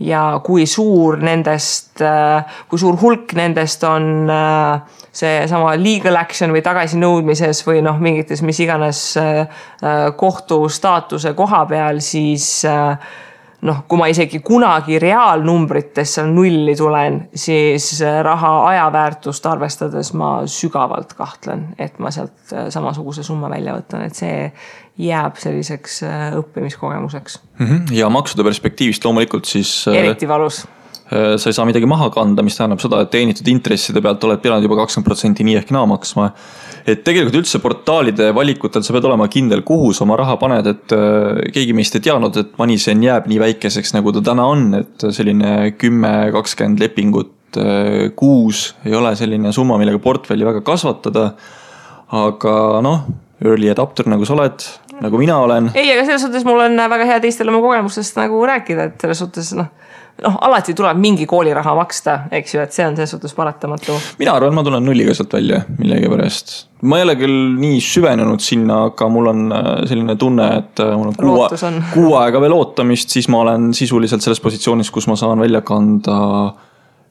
ja 0.00 0.40
kui 0.44 0.66
suur 0.66 1.20
nendest, 1.22 2.02
kui 2.68 2.80
suur 2.80 2.96
hulk 3.00 3.32
nendest 3.38 3.84
on 3.86 4.28
seesama 5.14 5.74
legal 5.78 6.18
action 6.18 6.52
või 6.54 6.62
tagasinõudmises 6.64 7.62
või 7.66 7.82
noh, 7.86 8.00
mingites 8.02 8.42
mis 8.42 8.58
iganes 8.64 9.02
äh, 9.20 9.44
äh, 9.44 10.08
kohtu 10.18 10.64
staatuse 10.72 11.34
koha 11.38 11.64
peal, 11.70 12.02
siis 12.02 12.48
äh, 12.66 12.96
noh, 13.64 13.80
kui 13.88 13.98
ma 14.00 14.08
isegi 14.12 14.40
kunagi 14.44 14.98
reaalnumbrites 15.02 16.14
seal 16.16 16.30
nulli 16.34 16.76
tulen, 16.76 17.20
siis 17.34 17.88
raha 18.22 18.52
ajaväärtust 18.68 19.46
arvestades 19.48 20.12
ma 20.16 20.36
sügavalt 20.50 21.16
kahtlen, 21.18 21.70
et 21.78 21.98
ma 21.98 22.12
sealt 22.14 22.54
samasuguse 22.74 23.24
summa 23.26 23.50
välja 23.52 23.76
võtan, 23.78 24.04
et 24.06 24.14
see 24.20 24.52
jääb 25.00 25.40
selliseks 25.40 26.02
õppimiskogemuseks 26.38 27.40
mm. 27.58 27.66
-hmm. 27.66 27.98
ja 27.98 28.08
maksude 28.12 28.44
perspektiivist 28.46 29.04
loomulikult 29.04 29.48
siis. 29.50 29.84
eriti 29.90 30.28
valus 30.28 30.64
Äh, 30.64 30.83
sa 31.10 31.50
ei 31.50 31.52
saa 31.52 31.66
midagi 31.68 31.88
maha 31.88 32.08
kanda, 32.12 32.42
mis 32.42 32.56
tähendab 32.56 32.80
seda, 32.80 33.02
et 33.04 33.10
teenitud 33.12 33.48
intresside 33.52 34.00
pealt 34.04 34.22
oled 34.24 34.40
pidanud 34.40 34.64
juba 34.64 34.78
kakskümmend 34.80 35.08
protsenti 35.08 35.44
nii 35.44 35.58
ehk 35.60 35.72
naa 35.74 35.84
maksma. 35.88 36.30
et 36.86 37.02
tegelikult 37.04 37.38
üldse 37.42 37.60
portaalide 37.64 38.30
valikutel 38.36 38.82
sa 38.84 38.92
pead 38.92 39.06
olema 39.08 39.28
kindel, 39.32 39.62
kuhu 39.64 39.92
sa 39.92 40.04
oma 40.04 40.16
raha 40.20 40.36
paned, 40.40 40.66
et 40.68 40.94
äh, 40.96 41.44
keegi 41.52 41.76
meist 41.76 41.96
ei 41.96 42.04
teadnud, 42.04 42.36
et 42.40 42.56
Manisen 42.60 43.04
jääb 43.04 43.28
nii 43.28 43.40
väikeseks, 43.40 43.94
nagu 43.96 44.12
ta 44.12 44.24
täna 44.30 44.48
on, 44.52 44.66
et 44.80 45.06
selline 45.16 45.74
kümme, 45.80 46.12
kakskümmend 46.34 46.80
lepingut 46.80 47.60
äh, 47.60 48.08
kuus 48.16 48.70
ei 48.84 48.96
ole 48.96 49.14
selline 49.16 49.52
summa, 49.52 49.78
millega 49.80 50.00
portfelli 50.00 50.44
väga 50.44 50.64
kasvatada. 50.64 51.32
aga 52.14 52.80
noh, 52.84 53.06
early 53.44 53.70
adapter 53.72 54.08
nagu 54.10 54.26
sa 54.28 54.36
oled, 54.36 54.66
nagu 55.04 55.20
mina 55.20 55.38
olen. 55.44 55.70
ei, 55.74 55.90
aga 55.92 56.06
selles 56.06 56.26
suhtes 56.26 56.46
mul 56.48 56.64
on 56.64 56.78
väga 56.94 57.08
hea 57.12 57.20
teistele 57.24 57.54
oma 57.54 57.62
kogemustest 57.64 58.18
nagu 58.20 58.42
rääkida, 58.48 58.90
et 58.90 59.06
selles 59.06 59.24
suhtes 59.24 59.54
noh 59.58 59.72
noh, 60.22 60.36
alati 60.46 60.74
tuleb 60.76 60.98
mingi 61.00 61.26
kooliraha 61.30 61.74
maksta, 61.78 62.16
eks 62.34 62.54
ju, 62.54 62.62
et 62.62 62.74
see 62.74 62.86
on 62.86 62.96
selles 62.98 63.14
suhtes 63.14 63.34
paratamatu. 63.36 63.96
mina 64.20 64.34
arvan, 64.38 64.54
ma 64.54 64.62
tulen 64.66 64.84
nulliga 64.86 65.14
sealt 65.16 65.34
välja 65.34 65.62
millegipärast. 65.78 66.54
ma 66.82 67.00
ei 67.00 67.06
ole 67.06 67.16
küll 67.18 67.40
nii 67.58 67.80
süvenenud 67.82 68.44
sinna, 68.44 68.84
aga 68.90 69.08
mul 69.12 69.32
on 69.32 69.46
äh, 69.56 69.72
selline 69.90 70.16
tunne, 70.20 70.48
et 70.60 70.84
äh, 70.84 70.92
mul 70.98 71.10
on 71.10 71.18
kuu, 71.18 71.64
kuu 71.96 72.14
aega 72.20 72.42
veel 72.44 72.54
ootamist, 72.56 73.14
siis 73.16 73.28
ma 73.32 73.42
olen 73.46 73.72
sisuliselt 73.76 74.24
selles 74.24 74.42
positsioonis, 74.44 74.92
kus 74.94 75.08
ma 75.10 75.18
saan 75.18 75.42
välja 75.42 75.64
kanda 75.66 76.18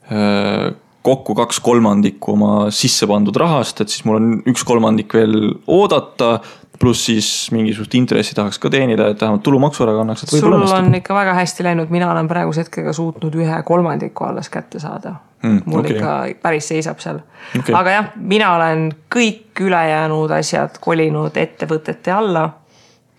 äh, 0.08 0.72
kokku 1.04 1.36
kaks 1.36 1.60
kolmandikku 1.64 2.34
oma 2.38 2.54
sisse 2.72 3.08
pandud 3.10 3.36
rahast, 3.40 3.82
et 3.84 3.92
siis 3.92 4.06
mul 4.08 4.20
on 4.20 4.30
üks 4.50 4.64
kolmandik 4.68 5.14
veel 5.18 5.36
oodata 5.68 6.38
pluss 6.80 7.06
siis 7.06 7.28
mingisugust 7.54 7.94
intressi 7.96 8.36
tahaks 8.36 8.58
ka 8.60 8.72
teenida, 8.74 9.10
et 9.12 9.22
vähemalt 9.22 9.44
tulumaksu 9.46 9.86
ära 9.86 9.94
kannaks, 10.00 10.26
sul 10.32 10.56
on 10.56 10.96
ikka 10.98 11.16
väga 11.16 11.36
hästi 11.38 11.68
läinud, 11.68 11.92
mina 11.94 12.10
olen 12.12 12.28
praeguse 12.28 12.64
hetkega 12.64 12.94
suutnud 12.96 13.36
ühe 13.40 13.60
kolmandiku 13.68 14.28
alles 14.28 14.50
kätte 14.52 14.82
saada 14.84 15.16
mm,. 15.44 15.62
mul 15.66 15.84
okay. 15.84 15.98
ikka 15.98 16.16
päris 16.42 16.68
seisab 16.74 17.04
seal 17.04 17.22
okay.. 17.60 17.76
aga 17.78 17.96
jah, 17.98 18.10
mina 18.16 18.56
olen 18.58 18.90
kõik 19.16 19.64
ülejäänud 19.68 20.34
asjad 20.40 20.80
kolinud 20.82 21.38
ettevõtete 21.38 22.16
alla. 22.16 22.50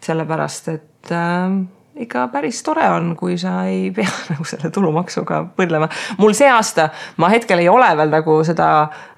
sellepärast, 0.05 0.69
et 0.69 1.13
äh, 1.17 1.55
ikka 2.01 2.29
päris 2.29 2.63
tore 2.63 2.89
on, 2.91 3.13
kui 3.17 3.37
sa 3.39 3.65
ei 3.71 3.91
pea 3.95 4.11
nagu 4.33 4.45
selle 4.49 4.71
tulumaksuga 4.75 5.41
võrdlema. 5.59 5.89
mul 6.19 6.35
see 6.35 6.49
aasta, 6.51 6.89
ma 7.23 7.29
hetkel 7.31 7.63
ei 7.63 7.69
ole 7.71 7.91
veel 7.97 8.11
nagu 8.11 8.39
seda 8.47 8.69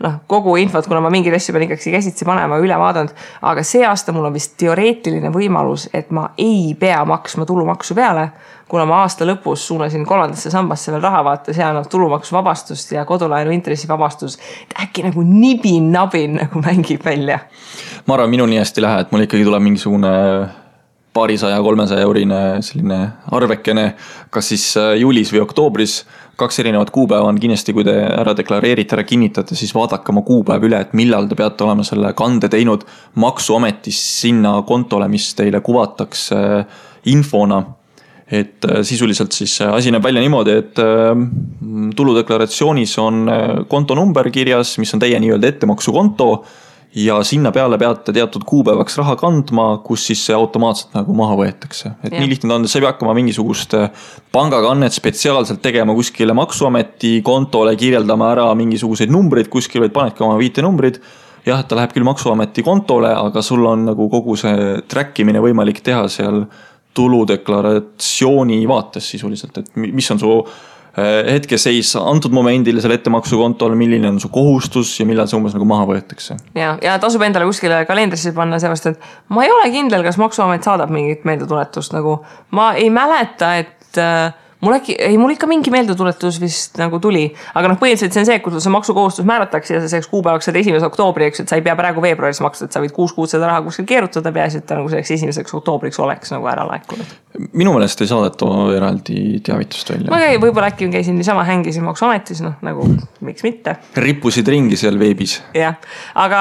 noh, 0.04 0.18
kogu 0.28 0.56
infot, 0.60 0.88
kuna 0.88 1.00
ma 1.00 1.10
mingeid 1.12 1.38
asju 1.38 1.54
pean 1.56 1.64
ikkagi 1.66 1.94
käsitsi 1.94 2.28
panema, 2.28 2.58
üle 2.60 2.76
vaadanud. 2.80 3.14
aga 3.48 3.64
see 3.64 3.84
aasta 3.86 4.12
mul 4.12 4.28
on 4.28 4.36
vist 4.36 4.58
teoreetiline 4.60 5.32
võimalus, 5.32 5.88
et 5.96 6.12
ma 6.12 6.28
ei 6.36 6.74
pea 6.78 7.00
maksma 7.08 7.48
tulumaksu 7.48 7.96
peale. 7.96 8.28
kuna 8.68 8.84
ma 8.84 9.00
aasta 9.06 9.24
lõpus 9.24 9.64
suunasin 9.70 10.04
kolmandasse 10.06 10.50
sambasse 10.50 10.92
veel 10.92 11.02
raha, 11.02 11.24
vaata, 11.24 11.54
see 11.56 11.64
annab 11.64 11.88
tulumaksuvabastust 11.88 12.92
ja 12.92 13.06
kodulaenu 13.08 13.56
intressivabastus. 13.56 14.36
äkki 14.82 15.06
nagu 15.08 15.24
nibin-nabin 15.24 16.36
nagu 16.42 16.60
mängib 16.60 17.04
välja. 17.04 17.40
ma 18.06 18.20
arvan, 18.20 18.30
minul 18.30 18.52
nii 18.52 18.60
hästi 18.60 18.82
ei 18.82 18.88
lähe, 18.88 19.00
et 19.06 19.12
mul 19.12 19.24
ikkagi 19.24 19.48
tuleb 19.48 19.64
mingisugune 19.70 20.14
paarisaja, 21.16 21.58
kolmesaja 21.64 22.04
eurine 22.04 22.40
selline 22.64 22.98
arvekene, 23.34 23.88
kas 24.34 24.52
siis 24.52 24.68
äh, 24.80 24.94
juulis 25.00 25.32
või 25.34 25.42
oktoobris. 25.46 26.04
kaks 26.36 26.58
erinevat 26.60 26.90
kuupäeva 26.92 27.30
on 27.30 27.38
kindlasti, 27.40 27.72
kui 27.72 27.84
te 27.84 27.94
ära 27.96 28.34
deklareerite, 28.36 28.92
ära 28.98 29.04
kinnitate, 29.08 29.56
siis 29.56 29.72
vaadake 29.74 30.12
oma 30.12 30.20
kuupäev 30.26 30.66
üle, 30.68 30.82
et 30.84 30.92
millal 30.92 31.28
te 31.30 31.38
peate 31.38 31.64
olema 31.64 31.84
selle 31.86 32.12
kande 32.12 32.50
teinud 32.52 32.84
maksuametis 33.14 34.02
sinna 34.20 34.58
kontole, 34.68 35.08
mis 35.08 35.30
teile 35.38 35.62
kuvatakse 35.64 36.42
äh, 36.60 36.84
infona 37.12 37.62
et 38.26 38.64
äh, 38.66 38.82
sisuliselt 38.82 39.32
siis 39.32 39.60
asi 39.62 39.94
näeb 39.94 40.04
välja 40.04 40.20
niimoodi, 40.20 40.60
et 40.60 40.84
tuludeklaratsioonis 41.96 42.98
on 42.98 43.24
kontonumber 43.70 44.30
kirjas, 44.34 44.76
mis 44.82 44.92
on 44.94 45.00
teie 45.00 45.20
nii-öelda 45.22 45.54
ettemaksukonto 45.54 46.30
ja 46.96 47.18
sinna 47.24 47.52
peale 47.52 47.76
peate 47.78 48.12
teatud 48.16 48.44
kuupäevaks 48.48 48.96
raha 48.98 49.16
kandma, 49.20 49.66
kus 49.84 50.06
siis 50.08 50.22
see 50.26 50.36
automaatselt 50.36 50.94
nagu 50.96 51.14
maha 51.16 51.36
võetakse. 51.42 51.92
et 52.02 52.12
ja. 52.12 52.20
nii 52.20 52.30
lihtne 52.30 52.48
ta 52.48 52.56
on, 52.56 52.68
sa 52.68 52.78
ei 52.78 52.84
pea 52.86 52.92
hakkama 52.94 53.14
mingisugust 53.18 53.76
äh, 53.76 53.90
pangakannet 54.32 54.96
spetsiaalselt 54.96 55.60
tegema 55.62 55.94
kuskile 55.96 56.32
maksuameti 56.36 57.20
kontole, 57.26 57.76
kirjeldama 57.76 58.30
ära 58.32 58.48
mingisuguseid 58.56 59.12
numbreid 59.12 59.50
kuskil, 59.52 59.84
vaid 59.84 59.92
panedki 59.96 60.24
oma 60.24 60.38
viitenumbrid. 60.40 61.00
jah, 61.46 61.60
et 61.60 61.68
ta 61.68 61.76
läheb 61.78 61.92
küll 61.94 62.06
maksuameti 62.08 62.64
kontole, 62.66 63.12
aga 63.14 63.42
sul 63.44 63.66
on 63.68 63.84
nagu 63.92 64.08
kogu 64.10 64.38
see 64.40 64.80
track 64.88 65.20
imine 65.20 65.42
võimalik 65.44 65.82
teha 65.84 66.08
seal 66.08 66.46
tuludeklaratsiooni 66.96 68.62
vaates 68.68 69.10
sisuliselt, 69.12 69.58
et 69.60 69.76
mis 69.76 70.10
on 70.10 70.22
su 70.22 70.32
hetkeseis 70.96 71.90
antud 72.00 72.32
momendil 72.32 72.80
seal 72.80 72.94
ettemaksukontol, 72.94 73.74
milline 73.76 74.08
on 74.08 74.20
su 74.22 74.30
kohustus 74.32 74.94
ja 75.00 75.04
millal 75.08 75.28
see 75.28 75.36
umbes 75.36 75.56
nagu 75.56 75.68
maha 75.68 75.84
võetakse. 75.90 76.38
ja, 76.56 76.76
ja 76.82 76.96
tasub 77.02 77.24
endale 77.26 77.48
kuskile 77.48 77.82
kalendrisse 77.88 78.32
panna, 78.36 78.60
seepärast 78.62 78.92
et 78.92 79.12
ma 79.28 79.44
ei 79.44 79.52
ole 79.52 79.68
kindel, 79.74 80.06
kas 80.06 80.16
maksuamet 80.20 80.64
saadab 80.64 80.92
mingit 80.94 81.26
meeldetuletust 81.28 81.92
nagu. 81.96 82.18
ma 82.56 82.72
ei 82.80 82.88
mäleta, 82.90 83.54
et 83.60 84.00
äh, 84.00 84.32
mul 84.66 84.76
äkki, 84.76 84.96
ei 84.98 85.16
mul 85.20 85.34
ikka 85.34 85.48
mingi 85.50 85.70
meeldetuletus 85.72 86.38
vist 86.42 86.78
nagu 86.80 86.98
tuli, 87.02 87.24
aga 87.56 87.70
noh, 87.70 87.78
põhiliselt 87.80 88.14
see 88.14 88.22
on 88.22 88.28
see, 88.28 88.38
kus 88.44 88.58
see 88.64 88.72
maksukohustus 88.74 89.26
määratakse 89.28 89.76
ja 89.76 89.82
selleks 89.84 90.08
kuupäevaks 90.10 90.48
saad 90.48 90.58
esimese 90.60 90.88
oktoobri, 90.88 91.28
eks, 91.30 91.44
et 91.44 91.52
sa 91.52 91.58
ei 91.58 91.64
pea 91.66 91.76
praegu 91.78 92.02
veebruaris 92.04 92.40
maksma, 92.44 92.68
et 92.68 92.76
sa 92.76 92.82
võid 92.82 92.94
kuus 92.96 93.14
kuud 93.16 93.30
seda 93.30 93.48
raha 93.50 93.62
kuskil 93.66 93.86
keerutada, 93.88 94.32
peaasi, 94.34 94.62
et 94.62 94.68
ta 94.68 94.78
nagu 94.78 94.90
selleks 94.92 95.12
esimeseks 95.16 95.56
oktoobriks 95.60 96.00
oleks 96.02 96.34
nagu 96.34 96.48
ära 96.50 96.66
laekunud. 96.68 97.14
minu 97.52 97.74
meelest 97.76 98.00
ei 98.02 98.10
saadeta 98.10 98.48
eraldi 98.76 99.40
teavitust 99.46 99.92
välja. 99.92 100.10
ma 100.12 100.20
käin, 100.22 100.40
võib-olla 100.42 100.70
äkki 100.72 100.90
käisin 100.92 101.18
niisama, 101.20 101.44
hängisin 101.46 101.86
maksuametis, 101.86 102.42
noh 102.44 102.56
nagu 102.66 102.88
miks 103.26 103.46
mitte. 103.46 103.76
rippusid 103.96 104.48
ringi 104.48 104.78
seal 104.80 104.98
veebis. 104.98 105.38
jah, 105.54 105.78
aga 106.14 106.40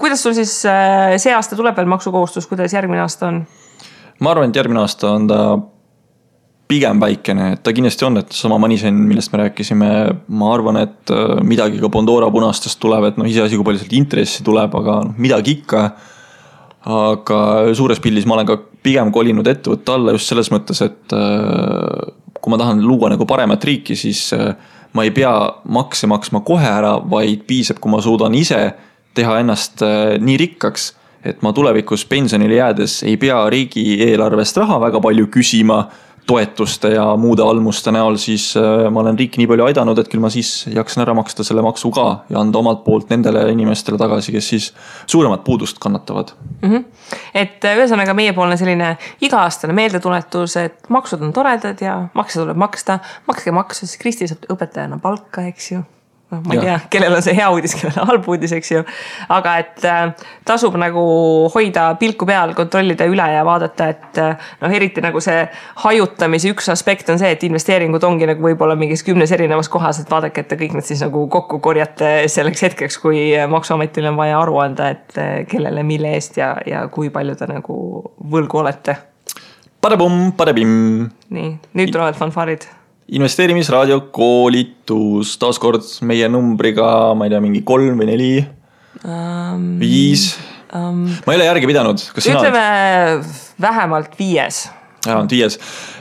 kuidas 0.00 0.24
sul 0.24 0.36
siis 0.36 0.60
äh, 0.68 1.14
see 1.22 1.34
aasta 1.34 1.56
tuleb 1.58 1.76
veel 1.76 1.90
maksukohustus, 1.92 2.48
kuidas 2.50 2.74
järgmine 2.74 3.04
aasta 3.04 3.30
on? 3.30 3.44
ma 4.20 4.34
arvan, 4.34 4.50
et 4.50 4.56
järgmine 4.56 4.82
aasta 4.84 5.12
on 5.12 5.28
ta 5.30 5.40
pigem 6.68 7.00
väikene, 7.00 7.50
et 7.54 7.62
ta 7.64 7.72
kindlasti 7.76 8.06
on, 8.06 8.18
et 8.22 8.32
sama 8.34 8.56
Manisen, 8.62 8.96
millest 9.08 9.32
me 9.32 9.42
rääkisime, 9.42 9.90
ma 10.32 10.50
arvan, 10.54 10.80
et 10.80 11.12
äh, 11.12 11.36
midagi 11.44 11.80
ka 11.82 11.90
Bondora 11.92 12.30
punastest 12.32 12.80
tuleb, 12.82 13.10
et 13.10 13.20
noh, 13.20 13.28
iseasi, 13.28 13.58
kui 13.58 13.66
palju 13.68 13.82
sealt 13.82 13.96
intressi 13.98 14.44
tuleb, 14.46 14.74
aga 14.80 15.00
noh, 15.08 15.16
midagi 15.20 15.58
ikka. 15.60 15.86
aga 16.84 17.36
suures 17.72 17.96
pildis 18.04 18.26
ma 18.28 18.34
olen 18.34 18.48
ka 18.50 18.58
pigem 18.84 19.08
kolinud 19.08 19.46
ettevõtte 19.48 19.92
alla 19.94 20.12
just 20.12 20.28
selles 20.28 20.50
mõttes, 20.52 20.82
et 20.84 21.14
äh, 21.16 22.10
kui 22.40 22.52
ma 22.52 22.58
tahan 22.60 22.82
luua 22.84 23.08
nagu 23.12 23.24
paremat 23.28 23.64
riiki, 23.64 23.96
siis 23.96 24.26
äh, 24.36 24.52
ma 24.92 25.06
ei 25.06 25.12
pea 25.16 25.32
makse 25.64 26.08
maksma 26.10 26.42
kohe 26.44 26.68
ära, 26.68 26.98
vaid 27.00 27.46
piisab, 27.48 27.80
kui 27.80 27.92
ma 27.92 28.02
suudan 28.04 28.36
ise 28.36 28.66
teha 29.16 29.38
ennast 29.40 29.80
nii 30.20 30.36
rikkaks 30.40 30.90
et 31.24 31.40
ma 31.42 31.52
tulevikus 31.56 32.04
pensionile 32.04 32.58
jäädes 32.58 32.98
ei 33.08 33.16
pea 33.16 33.38
riigieelarvest 33.50 34.58
raha 34.60 34.76
väga 34.82 35.00
palju 35.00 35.30
küsima 35.32 35.78
toetuste 36.26 36.88
ja 36.94 37.04
muude 37.20 37.42
almuste 37.44 37.92
näol, 37.92 38.16
siis 38.20 38.54
äh, 38.56 38.86
ma 38.92 39.02
olen 39.02 39.18
riiki 39.18 39.40
nii 39.40 39.48
palju 39.50 39.66
aidanud, 39.66 39.98
et 40.00 40.08
küll 40.12 40.22
ma 40.24 40.30
siis 40.32 40.64
jaksan 40.72 41.04
ära 41.04 41.14
maksta 41.16 41.44
selle 41.44 41.62
maksu 41.64 41.90
ka 41.94 42.06
ja 42.32 42.40
anda 42.40 42.60
omalt 42.60 42.84
poolt 42.86 43.12
nendele 43.12 43.44
inimestele 43.52 44.00
tagasi, 44.00 44.32
kes 44.32 44.50
siis 44.54 44.70
suuremat 45.06 45.44
puudust 45.44 45.78
kannatavad 45.82 46.32
mm. 46.62 46.70
-hmm. 46.70 46.84
et 47.34 47.64
äh, 47.64 47.76
ühesõnaga 47.78 48.14
meiepoolne 48.16 48.56
selline 48.56 48.96
iga-aastane 49.20 49.76
meeldetuletus, 49.76 50.56
et 50.56 50.88
maksud 50.88 51.22
on 51.22 51.32
toredad 51.32 51.80
ja 51.80 51.98
makse 52.14 52.40
tuleb 52.40 52.56
maksta, 52.56 52.98
makske 53.26 53.52
maksu, 53.52 53.86
siis 53.86 54.00
Kristi 54.00 54.28
saab 54.28 54.48
õpetajana 54.56 55.00
palka, 55.00 55.44
eks 55.52 55.72
ju 55.72 55.84
noh, 56.34 56.42
ma 56.44 56.56
ei 56.56 56.62
tea, 56.64 56.76
kellel 56.92 57.16
on 57.16 57.22
see 57.24 57.34
hea 57.36 57.46
uudis, 57.52 57.74
kellel 57.78 58.08
halb 58.10 58.26
uudis, 58.30 58.52
eks 58.56 58.72
ju. 58.72 58.82
aga 59.34 59.54
et 59.62 59.86
äh, 59.88 60.26
tasub 60.46 60.76
nagu 60.80 61.04
hoida 61.54 61.86
pilku 62.00 62.26
peal, 62.28 62.54
kontrollida 62.58 63.06
üle 63.10 63.26
ja 63.32 63.44
vaadata, 63.46 63.88
et 63.94 64.20
äh, 64.22 64.50
noh, 64.62 64.74
eriti 64.74 65.04
nagu 65.04 65.22
see 65.24 65.44
hajutamise 65.84 66.52
üks 66.52 66.70
aspekt 66.74 67.10
on 67.12 67.20
see, 67.22 67.32
et 67.34 67.46
investeeringud 67.46 68.04
ongi 68.06 68.28
nagu 68.30 68.44
võib-olla 68.44 68.76
mingis 68.78 69.04
kümnes 69.06 69.32
erinevas 69.34 69.70
kohas, 69.72 70.02
et 70.02 70.12
vaadake, 70.12 70.44
et 70.44 70.52
te 70.52 70.58
kõik 70.60 70.76
need 70.76 70.88
siis 70.88 71.02
nagu 71.04 71.26
kokku 71.32 71.60
korjate 71.64 72.12
selleks 72.32 72.66
hetkeks, 72.68 73.00
kui 73.02 73.26
maksuametil 73.50 74.10
on 74.12 74.20
vaja 74.20 74.38
aru 74.42 74.60
anda, 74.64 74.92
et 74.94 75.18
äh, 75.18 75.34
kellele, 75.50 75.86
mille 75.86 76.14
eest 76.18 76.38
ja, 76.40 76.54
ja 76.68 76.86
kui 76.92 77.12
palju 77.14 77.38
te 77.38 77.50
nagu 77.50 77.76
võlgu 78.34 78.64
olete. 78.64 78.98
Padabum, 79.84 80.32
padabim. 80.36 80.72
nii, 81.34 81.50
nüüd 81.76 81.92
tulevad 81.92 82.16
fanfaarid 82.16 82.64
investeerimisraadio 83.12 83.98
koolitus, 84.14 85.34
taaskord 85.40 85.84
meie 86.08 86.28
numbriga, 86.32 86.86
ma 87.16 87.26
ei 87.26 87.34
tea, 87.34 87.42
mingi 87.44 87.60
kolm 87.66 88.00
või 88.00 88.08
neli 88.08 88.30
um,, 89.04 89.74
viis 89.80 90.30
um,. 90.72 91.04
ma 91.26 91.34
ei 91.34 91.40
ole 91.40 91.50
järge 91.50 91.68
pidanud. 91.68 92.06
ütleme 92.16 92.62
oled? 92.62 93.28
vähemalt 93.60 94.16
viies. 94.18 94.64
vähemalt 95.04 95.34
viies, 95.36 95.58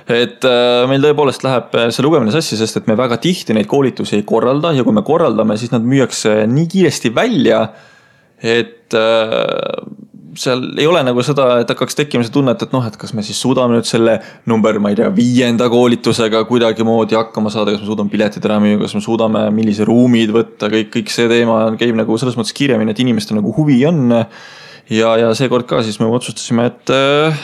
et 0.08 0.48
äh, 0.48 0.86
meil 0.92 1.04
tõepoolest 1.04 1.44
läheb 1.44 1.76
äh, 1.76 1.90
see 1.92 2.06
lugemine 2.06 2.32
sassi, 2.36 2.58
sest 2.60 2.80
et 2.80 2.88
me 2.88 2.96
väga 3.00 3.20
tihti 3.24 3.56
neid 3.58 3.68
koolitusi 3.72 4.22
ei 4.22 4.28
korralda 4.28 4.72
ja 4.78 4.88
kui 4.88 4.96
me 4.96 5.04
korraldame, 5.04 5.60
siis 5.60 5.76
nad 5.76 5.84
müüakse 5.84 6.44
nii 6.48 6.70
kiiresti 6.72 7.12
välja, 7.16 7.66
et 8.40 8.96
äh, 8.96 9.84
seal 10.40 10.64
ei 10.80 10.88
ole 10.90 11.02
nagu 11.06 11.24
seda, 11.26 11.48
et 11.62 11.70
hakkaks 11.70 11.98
tekkima 11.98 12.26
see 12.26 12.34
tunne, 12.34 12.54
et, 12.56 12.66
noh, 12.74 12.86
et 12.88 12.96
kas 13.00 13.14
me 13.16 13.24
siis 13.26 13.40
suudame 13.42 13.78
nüüd 13.78 13.88
selle 13.88 14.18
number, 14.50 14.80
ma 14.82 14.92
ei 14.94 14.98
tea, 15.00 15.10
viienda 15.14 15.68
koolitusega 15.72 16.44
kuidagimoodi 16.50 17.18
hakkama 17.18 17.52
saada, 17.54 17.74
kas 17.76 17.84
me 17.84 17.90
suudame 17.90 18.14
piletid 18.14 18.46
ära 18.50 18.60
müüa, 18.64 18.80
kas 18.82 18.96
me 18.98 19.04
suudame, 19.06 19.46
millise 19.56 19.88
ruumid 19.88 20.34
võtta, 20.36 20.70
kõik, 20.74 20.92
kõik 20.98 21.14
see 21.14 21.30
teema 21.32 21.60
käib 21.80 21.98
nagu 22.00 22.18
selles 22.22 22.38
mõttes 22.40 22.56
kiiremini, 22.58 22.96
et 22.96 23.04
inimestel 23.04 23.40
nagu 23.40 23.54
huvi 23.58 23.80
on. 23.90 24.08
ja, 24.92 25.16
ja 25.22 25.34
seekord 25.38 25.68
ka 25.70 25.84
siis 25.86 26.00
me 26.02 26.10
otsustasime, 26.12 26.70
et 26.72 26.94
äh, 26.94 27.44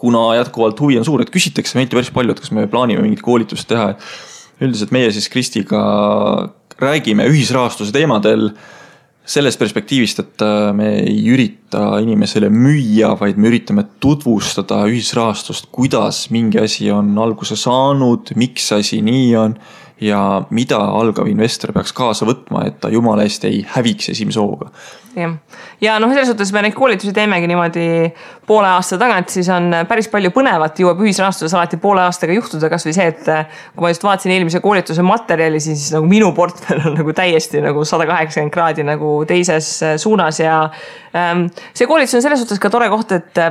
kuna 0.00 0.26
jätkuvalt 0.40 0.80
huvi 0.80 0.98
on 1.00 1.06
suur, 1.06 1.22
et 1.24 1.32
küsitakse 1.32 1.78
meilt 1.78 1.92
päris 1.94 2.12
palju, 2.14 2.34
et 2.34 2.44
kas 2.44 2.54
me 2.54 2.68
plaanime 2.70 3.04
mingit 3.04 3.24
koolitust 3.24 3.68
teha, 3.70 3.92
et 3.94 4.64
üldiselt 4.64 4.94
meie 4.94 5.10
siis 5.12 5.28
Kristiga 5.32 5.82
räägime 6.80 7.26
ühisrahastuse 7.30 7.94
teemadel 7.94 8.50
sellest 9.24 9.58
perspektiivist, 9.58 10.20
et 10.20 10.42
äh, 10.44 10.70
me 10.76 10.90
ei 11.00 11.22
ürita 11.32 11.98
inimesele 12.02 12.50
müüa, 12.52 13.14
vaid 13.20 13.40
me 13.40 13.48
üritame 13.48 13.86
tutvustada 14.02 14.82
ühisrahastust, 14.90 15.70
kuidas 15.72 16.26
mingi 16.34 16.60
asi 16.60 16.90
on 16.92 17.14
alguse 17.20 17.56
saanud, 17.56 18.34
miks 18.36 18.70
asi 18.76 19.00
nii 19.04 19.30
on 19.40 19.56
ja 20.00 20.42
mida 20.50 20.78
algav 20.98 21.28
investor 21.30 21.72
peaks 21.74 21.94
kaasa 21.94 22.26
võtma, 22.26 22.66
et 22.68 22.80
ta 22.82 22.90
jumala 22.92 23.26
eest 23.26 23.46
ei 23.46 23.62
häviks 23.76 24.10
esimese 24.14 24.42
hooga? 24.42 24.72
Jah, 25.14 25.36
ja 25.78 25.94
noh, 26.02 26.10
selles 26.10 26.26
suhtes 26.32 26.50
me 26.50 26.64
neid 26.64 26.74
koolitusi 26.74 27.12
teemegi 27.14 27.46
niimoodi 27.46 27.84
poole 28.48 28.66
aasta 28.74 28.98
tagant, 28.98 29.30
siis 29.30 29.46
on 29.54 29.70
päris 29.86 30.08
palju 30.10 30.32
põnevat 30.34 30.80
jõuab 30.82 31.04
ühisrahastuses 31.04 31.54
alati 31.54 31.78
poole 31.78 32.02
aastaga 32.02 32.34
juhtuda, 32.34 32.66
kasvõi 32.72 32.96
see, 32.96 33.06
et 33.12 33.22
kui 33.76 33.84
ma 33.86 33.92
just 33.92 34.02
vaatasin 34.06 34.34
eelmise 34.34 34.58
koolituse 34.64 35.04
materjali, 35.06 35.62
siis 35.62 35.86
nagu 35.94 36.10
minu 36.10 36.32
portfell 36.34 36.82
on 36.90 36.96
nagu 36.98 37.14
täiesti 37.14 37.62
nagu 37.62 37.86
sada 37.86 38.08
kaheksakümmend 38.10 38.54
kraadi 38.54 38.88
nagu 38.90 39.14
teises 39.30 39.70
suunas 40.02 40.42
ja 40.42 40.64
ähm, 41.14 41.46
see 41.70 41.86
koolitus 41.86 42.18
on 42.18 42.26
selles 42.26 42.42
suhtes 42.42 42.58
ka 42.58 42.72
tore 42.74 42.90
koht, 42.90 43.14
et 43.14 43.44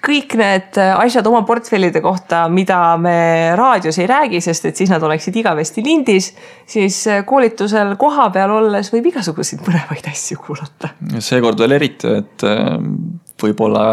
kõik 0.00 0.34
need 0.40 0.78
asjad 0.80 1.26
oma 1.28 1.42
portfellide 1.44 2.00
kohta, 2.00 2.46
mida 2.48 2.96
me 3.00 3.52
raadios 3.58 3.98
ei 4.00 4.08
räägi, 4.08 4.40
sest 4.44 4.70
et 4.70 4.80
siis 4.80 4.90
nad 4.92 5.02
oleksid 5.04 5.36
igavesti 5.36 5.84
lindis, 5.90 6.30
siis 6.70 7.02
koolitusel 7.26 7.96
kohapeal 8.00 8.54
olles 8.60 8.92
võib 8.94 9.10
igasuguseid 9.10 9.64
põnevaid 9.66 10.06
asju 10.12 10.38
kuulata. 10.46 10.94
seekord 11.18 11.60
veel 11.60 11.76
eriti, 11.76 12.14
et 12.22 12.46
ähm, 12.48 12.94
võib-olla 13.42 13.84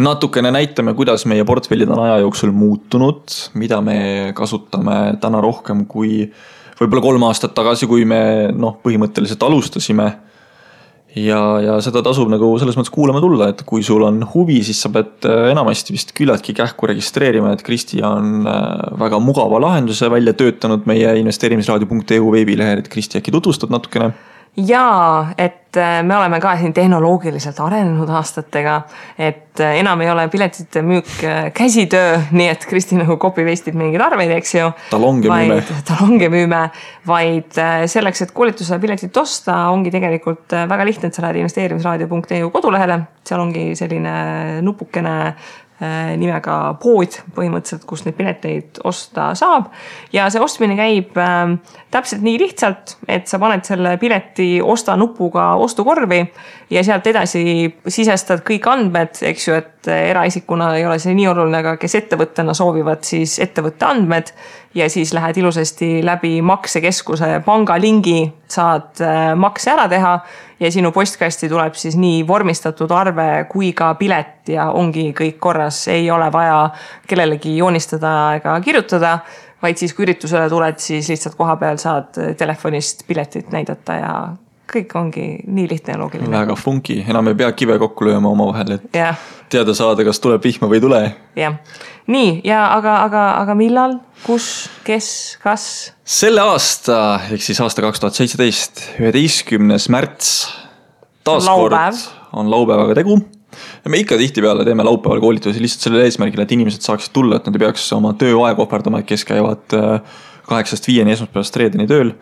natukene 0.00 0.52
näitame, 0.54 0.94
kuidas 0.98 1.26
meie 1.30 1.44
portfellid 1.48 1.90
on 1.90 2.04
aja 2.06 2.20
jooksul 2.24 2.54
muutunud, 2.54 3.36
mida 3.60 3.80
me 3.84 3.98
kasutame 4.36 5.18
täna 5.20 5.42
rohkem 5.44 5.84
kui 5.90 6.24
võib-olla 6.80 7.04
kolm 7.04 7.28
aastat 7.28 7.54
tagasi, 7.56 7.88
kui 7.90 8.06
me 8.08 8.22
noh, 8.56 8.78
põhimõtteliselt 8.84 9.42
alustasime 9.44 10.08
ja, 11.18 11.40
ja 11.64 11.76
seda 11.82 12.02
tasub 12.06 12.30
nagu 12.30 12.52
selles 12.60 12.76
mõttes 12.78 12.92
kuulama 12.94 13.22
tulla, 13.22 13.50
et 13.50 13.62
kui 13.68 13.82
sul 13.86 14.04
on 14.06 14.22
huvi, 14.34 14.60
siis 14.66 14.80
sa 14.82 14.90
pead 14.94 15.28
äh, 15.28 15.50
enamasti 15.50 15.94
vist 15.94 16.14
küllaltki 16.16 16.54
kähku 16.56 16.90
registreerima, 16.90 17.54
et 17.54 17.64
Kristi 17.66 18.02
on 18.06 18.46
äh, 18.48 18.66
väga 19.00 19.20
mugava 19.22 19.60
lahenduse 19.62 20.10
välja 20.12 20.34
töötanud 20.38 20.86
meie 20.90 21.16
investeerimisraadio.eu 21.22 22.34
veebilehel, 22.36 22.84
et 22.84 22.92
Kristi 22.92 23.20
äkki 23.20 23.34
tutvustad 23.34 23.72
natukene 23.74 24.12
jaa, 24.56 25.32
et 25.38 25.76
äh, 25.76 26.00
me 26.02 26.16
oleme 26.16 26.40
ka 26.42 26.56
siin 26.58 26.72
tehnoloogiliselt 26.74 27.60
arenenud 27.62 28.08
aastatega, 28.18 28.80
et 29.18 29.60
äh, 29.62 29.76
enam 29.78 30.00
ei 30.02 30.10
ole 30.10 30.26
piletite 30.32 30.82
müük 30.82 31.10
äh, 31.24 31.52
käsitöö, 31.54 32.18
nii 32.38 32.48
et 32.50 32.66
Kristi 32.68 32.98
nagu 32.98 33.16
copy 33.22 33.44
paste 33.46 33.70
ib 33.70 33.78
mingeid 33.78 34.02
arveid, 34.04 34.34
eks 34.36 34.54
ju. 34.54 34.72
talonge 34.90 35.30
müüme. 35.30 35.60
talonge 35.90 36.30
müüme, 36.32 36.64
vaid 37.06 37.62
selleks, 37.90 38.26
et 38.26 38.34
koolitusele 38.36 38.80
piletit 38.82 39.16
osta, 39.22 39.62
ongi 39.70 39.94
tegelikult 39.94 40.58
väga 40.74 40.86
lihtne, 40.88 41.10
et 41.10 41.16
sa 41.16 41.24
lähed 41.24 41.40
investeerimisraadio.eu 41.44 42.52
kodulehele, 42.54 43.00
seal 43.26 43.42
ongi 43.46 43.70
selline 43.78 44.14
nupukene 44.66 45.16
nimega 46.20 46.54
pood 46.76 47.14
põhimõtteliselt, 47.32 47.86
kust 47.88 48.04
neid 48.04 48.18
pileteid 48.18 48.82
osta 48.84 49.30
saab. 49.38 49.70
ja 50.12 50.26
see 50.28 50.42
ostmine 50.44 50.76
käib 50.76 51.16
täpselt 51.90 52.22
nii 52.22 52.38
lihtsalt, 52.38 52.96
et 53.10 53.26
sa 53.26 53.38
paned 53.42 53.64
selle 53.66 53.96
pileti 53.98 54.60
osta 54.62 54.94
nupuga 54.96 55.54
ostukorvi 55.58 56.20
ja 56.70 56.84
sealt 56.86 57.06
edasi 57.10 57.42
sisestad 57.90 58.44
kõik 58.46 58.68
andmed, 58.70 59.18
eks 59.26 59.48
ju, 59.48 59.56
et 59.58 59.90
eraisikuna 59.90 60.74
ei 60.76 60.86
ole 60.86 61.00
see 61.02 61.16
nii 61.16 61.26
oluline, 61.32 61.62
aga 61.64 61.74
kes 61.80 61.96
ettevõttena 62.02 62.54
soovivad, 62.54 63.02
siis 63.06 63.38
ettevõtte 63.42 63.88
andmed. 63.88 64.30
Ja 64.74 64.86
siis 64.86 65.10
lähed 65.10 65.40
ilusasti 65.40 65.98
läbi 66.06 66.36
maksekeskuse 66.46 67.40
pangalingi, 67.42 68.20
saad 68.46 69.02
äh, 69.02 69.32
makse 69.34 69.72
ära 69.72 69.88
teha 69.90 70.12
ja 70.60 70.70
sinu 70.70 70.92
postkasti 70.94 71.48
tuleb 71.50 71.74
siis 71.74 71.96
nii 71.98 72.22
vormistatud 72.28 72.90
arve 72.94 73.26
kui 73.50 73.72
ka 73.74 73.96
pilet 73.98 74.52
ja 74.54 74.68
ongi 74.70 75.08
kõik 75.16 75.40
korras, 75.42 75.88
ei 75.90 76.06
ole 76.10 76.30
vaja 76.30 76.68
kellelegi 77.10 77.56
joonistada 77.56 78.12
ega 78.38 78.54
kirjutada 78.62 79.18
vaid 79.62 79.80
siis, 79.80 79.94
kui 79.96 80.06
üritusele 80.06 80.48
tuled, 80.52 80.78
siis 80.82 81.08
lihtsalt 81.12 81.36
kohapeal 81.38 81.80
saad 81.80 82.16
telefonist 82.38 83.04
piletit 83.08 83.50
näidata 83.54 83.98
ja 83.98 84.14
kõik 84.70 84.94
ongi 84.98 85.26
nii 85.50 85.66
lihtne 85.70 85.94
ja 85.94 86.00
loogiline. 86.00 86.32
väga 86.32 86.56
funky, 86.58 87.00
enam 87.08 87.30
ei 87.30 87.38
pea 87.38 87.50
kive 87.56 87.78
kokku 87.82 88.06
lööma 88.06 88.30
omavahel, 88.30 88.76
et 88.78 88.96
yeah. 88.96 89.18
teada 89.50 89.74
saada, 89.76 90.04
kas 90.06 90.22
tuleb 90.22 90.44
vihma 90.44 90.70
või 90.70 90.78
ei 90.78 90.84
tule. 90.84 91.00
jah 91.38 91.56
yeah., 91.56 91.88
nii 92.10 92.40
ja 92.46 92.62
aga, 92.74 93.00
aga, 93.06 93.24
aga 93.42 93.56
millal, 93.58 93.98
kus, 94.24 94.68
kes, 94.86 95.10
kas? 95.42 95.66
selle 96.04 96.42
aasta 96.42 97.20
ehk 97.30 97.44
siis 97.44 97.60
aasta 97.62 97.84
kaks 97.86 98.02
tuhat 98.02 98.18
seitseteist, 98.18 98.86
üheteistkümnes 99.02 99.90
märts. 99.92 100.32
taaskord 101.26 101.76
on 102.32 102.50
laupäevaga 102.50 102.98
tegu 103.02 103.18
me 103.88 104.02
ikka 104.02 104.18
tihtipeale 104.20 104.64
teeme 104.64 104.84
laupäeval 104.86 105.22
koolitusi 105.22 105.62
lihtsalt 105.62 105.88
sellel 105.88 106.06
eesmärgil, 106.06 106.42
et 106.44 106.52
inimesed 106.56 106.84
saaksid 106.86 107.14
tulla, 107.16 107.40
et 107.40 107.48
nad 107.48 107.56
ei 107.56 107.64
peaks 107.66 107.86
oma 107.96 108.12
tööaega 108.18 108.64
ohverdama, 108.64 109.02
kes 109.06 109.26
käivad 109.28 109.78
äh, 109.78 110.20
kaheksast 110.50 110.88
viieni 110.90 111.14
esmaspäevast 111.14 111.58
reedeni 111.60 111.88
tööl 111.90 112.14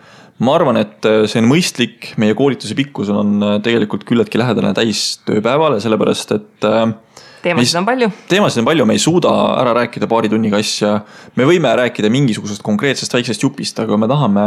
ma 0.44 0.54
arvan, 0.54 0.78
et 0.80 1.06
äh, 1.08 1.24
see 1.30 1.42
on 1.42 1.50
mõistlik, 1.50 2.12
meie 2.20 2.36
koolituse 2.38 2.76
pikkus 2.78 3.10
on 3.14 3.38
äh, 3.42 3.58
tegelikult 3.64 4.06
küllaltki 4.08 4.40
lähedane 4.40 4.72
täistööpäevale, 4.76 5.80
sellepärast 5.82 6.34
et. 6.36 6.66
Äh, 6.66 7.24
teemasid 7.42 7.80
on 7.80 7.88
palju. 7.88 8.10
teemasid 8.30 8.62
on 8.62 8.68
palju, 8.68 8.86
me 8.86 8.98
ei 8.98 9.02
suuda 9.02 9.32
ära 9.58 9.74
rääkida 9.82 10.08
paari 10.10 10.30
tunniga 10.30 10.60
asja. 10.62 11.00
me 11.38 11.46
võime 11.48 11.74
rääkida 11.82 12.10
mingisugusest 12.12 12.62
konkreetsest 12.66 13.14
väiksest 13.14 13.42
jupist, 13.46 13.78
aga 13.82 13.98
me 13.98 14.10
tahame 14.10 14.46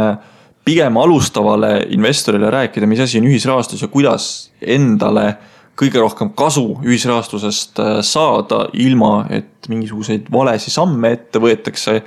pigem 0.64 0.96
alustavale 0.96 1.74
investorile 1.92 2.50
rääkida, 2.52 2.86
mis 2.86 3.02
asi 3.02 3.20
on 3.20 3.28
ühisrahastus 3.28 3.82
ja 3.82 3.90
kuidas 3.92 4.52
endale 4.60 5.34
kõige 5.78 6.02
rohkem 6.02 6.30
kasu 6.36 6.76
ühisrahastusest 6.84 7.80
saada, 8.04 8.66
ilma 8.72 9.26
et 9.32 9.68
mingisuguseid 9.72 10.28
valesid 10.32 10.74
samme 10.74 11.14
ette 11.16 11.40
võetakse 11.42 12.02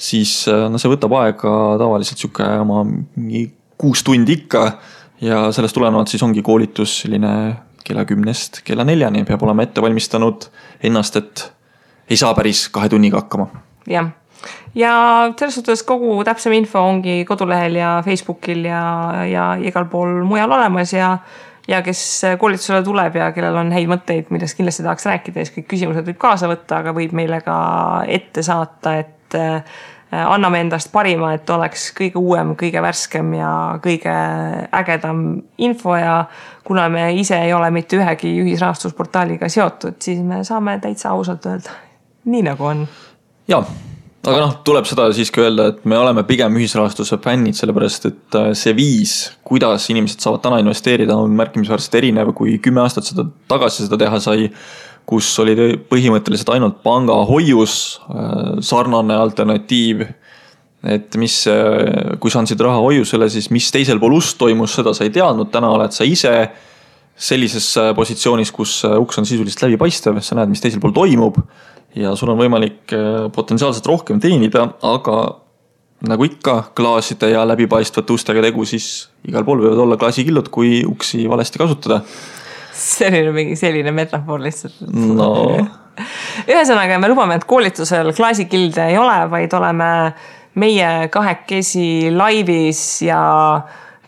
siis 0.00 0.32
äh, 0.48 0.66
no 0.72 0.80
see 0.80 0.90
võtab 0.90 1.14
aega 1.20 1.54
tavaliselt 1.80 2.20
sihuke 2.20 2.46
oma 2.62 2.82
mingi 2.86 3.50
kuus 3.80 4.04
tundi 4.06 4.38
ikka. 4.40 4.64
ja 5.20 5.50
sellest 5.52 5.76
tulenevalt 5.76 6.08
siis 6.08 6.22
ongi 6.24 6.42
koolitus 6.42 7.02
selline 7.02 7.32
kella 7.84 8.06
kümnest 8.08 8.62
kella 8.64 8.86
neljani, 8.88 9.26
peab 9.28 9.42
olema 9.44 9.66
ette 9.66 9.82
valmistanud 9.84 10.46
ennast, 10.88 11.16
et 11.20 11.44
ei 12.08 12.16
saa 12.16 12.32
päris 12.34 12.68
kahe 12.72 12.88
tunniga 12.88 13.20
hakkama. 13.20 13.50
jah, 13.88 14.08
ja 14.74 14.94
selles 15.36 15.60
suhtes 15.60 15.84
kogu 15.84 16.16
täpsem 16.24 16.56
info 16.56 16.80
ongi 16.80 17.24
kodulehel 17.28 17.76
ja 17.80 17.98
Facebookil 18.04 18.64
ja, 18.70 18.82
ja 19.28 19.52
igal 19.60 19.88
pool 19.92 20.22
mujal 20.24 20.56
olemas 20.56 20.96
ja 20.96 21.18
ja 21.68 21.82
kes 21.82 22.02
koolitusele 22.38 22.82
tuleb 22.86 23.16
ja 23.20 23.30
kellel 23.36 23.56
on 23.60 23.72
häid 23.74 23.88
mõtteid, 23.90 24.32
millest 24.34 24.58
kindlasti 24.58 24.86
tahaks 24.86 25.06
rääkida, 25.06 25.44
siis 25.44 25.54
kõik 25.58 25.70
küsimused 25.74 26.06
võib 26.08 26.20
kaasa 26.20 26.50
võtta, 26.50 26.80
aga 26.80 26.94
võib 26.96 27.14
meile 27.16 27.40
ka 27.44 27.56
ette 28.08 28.44
saata, 28.46 28.98
et 29.04 29.40
Äh, 30.12 30.26
anname 30.26 30.58
endast 30.60 30.90
parima, 30.90 31.28
et 31.36 31.50
oleks 31.54 31.92
kõige 31.94 32.18
uuem, 32.18 32.56
kõige 32.58 32.80
värskem 32.82 33.28
ja 33.36 33.50
kõige 33.82 34.14
ägedam 34.74 35.20
info 35.62 35.94
ja 35.94 36.24
kuna 36.66 36.88
me 36.90 37.04
ise 37.14 37.38
ei 37.38 37.52
ole 37.54 37.68
mitte 37.70 38.00
ühegi 38.00 38.32
ühisrahastusportaaliga 38.42 39.46
seotud, 39.46 40.00
siis 40.02 40.18
me 40.26 40.42
saame 40.44 40.80
täitsa 40.82 41.12
ausalt 41.14 41.46
öelda, 41.46 41.76
nii 42.26 42.42
nagu 42.48 42.66
on. 42.72 42.82
jaa, 43.48 43.62
aga 44.20 44.40
noh, 44.42 44.52
tuleb 44.66 44.84
seda 44.88 45.06
siiski 45.16 45.40
öelda, 45.40 45.70
et 45.72 45.84
me 45.88 45.96
oleme 45.96 46.24
pigem 46.28 46.56
ühisrahastuse 46.60 47.16
fännid, 47.24 47.56
sellepärast 47.56 48.06
et 48.10 48.36
äh, 48.36 48.50
see 48.58 48.74
viis, 48.76 49.14
kuidas 49.46 49.88
inimesed 49.92 50.20
saavad 50.20 50.42
täna 50.44 50.60
investeerida, 50.60 51.16
on 51.16 51.32
märkimisväärselt 51.38 51.96
erinev, 52.02 52.34
kui 52.36 52.58
kümme 52.62 52.82
aastat 52.84 53.08
seda 53.08 53.24
tagasi 53.50 53.86
seda 53.86 54.00
teha 54.00 54.20
sai 54.20 54.50
kus 55.10 55.26
oli 55.42 55.54
põhimõtteliselt 55.90 56.52
ainult 56.52 56.82
pangahoius 56.84 57.76
äh, 58.12 58.58
sarnane 58.64 59.16
alternatiiv. 59.16 60.04
et 60.80 61.16
mis, 61.20 61.42
äh, 61.48 62.16
kui 62.20 62.32
sa 62.32 62.40
andsid 62.40 62.60
raha 62.60 62.80
hoiusele, 62.80 63.28
siis 63.28 63.50
mis 63.52 63.72
teisel 63.72 63.98
pool 64.00 64.18
ust 64.20 64.38
toimus, 64.40 64.76
seda 64.76 64.94
sa 64.96 65.04
ei 65.04 65.12
teadnud, 65.12 65.50
täna 65.52 65.72
oled 65.72 65.96
sa 65.96 66.04
ise 66.04 66.34
sellises 67.20 67.74
positsioonis, 67.96 68.52
kus 68.52 68.78
uks 68.84 69.18
on 69.20 69.26
sisuliselt 69.28 69.66
läbipaistev, 69.66 70.22
sa 70.24 70.38
näed, 70.38 70.48
mis 70.48 70.62
teisel 70.64 70.80
pool 70.80 70.94
toimub 70.96 71.36
ja 71.96 72.14
sul 72.16 72.32
on 72.32 72.38
võimalik 72.38 72.92
potentsiaalselt 73.34 73.86
rohkem 73.86 74.20
teenida, 74.22 74.66
aga 74.86 75.16
nagu 76.08 76.24
ikka 76.24 76.70
klaaside 76.76 77.32
ja 77.34 77.44
läbipaistvate 77.48 78.14
ustega 78.14 78.42
tegu, 78.44 78.64
siis 78.68 79.10
igal 79.28 79.44
pool 79.44 79.64
võivad 79.64 79.82
olla 79.84 79.98
klaasikillud, 80.00 80.48
kui 80.52 80.80
uksi 80.88 81.26
valesti 81.28 81.60
kasutada. 81.60 82.00
See 82.80 83.10
oli 83.10 83.34
mingi 83.34 83.56
selline 83.60 83.92
metafoor 83.92 84.40
lihtsalt. 84.40 84.80
No.. 84.88 85.30
ühesõnaga, 86.52 86.96
me 87.02 87.10
lubame, 87.12 87.36
et 87.36 87.44
koolitusel 87.48 88.14
klaasikilde 88.16 88.88
ei 88.92 88.98
ole, 88.98 89.18
vaid 89.32 89.52
oleme 89.58 89.90
meie 90.60 91.08
kahekesi 91.12 92.10
laivis 92.14 92.82
ja 93.04 93.20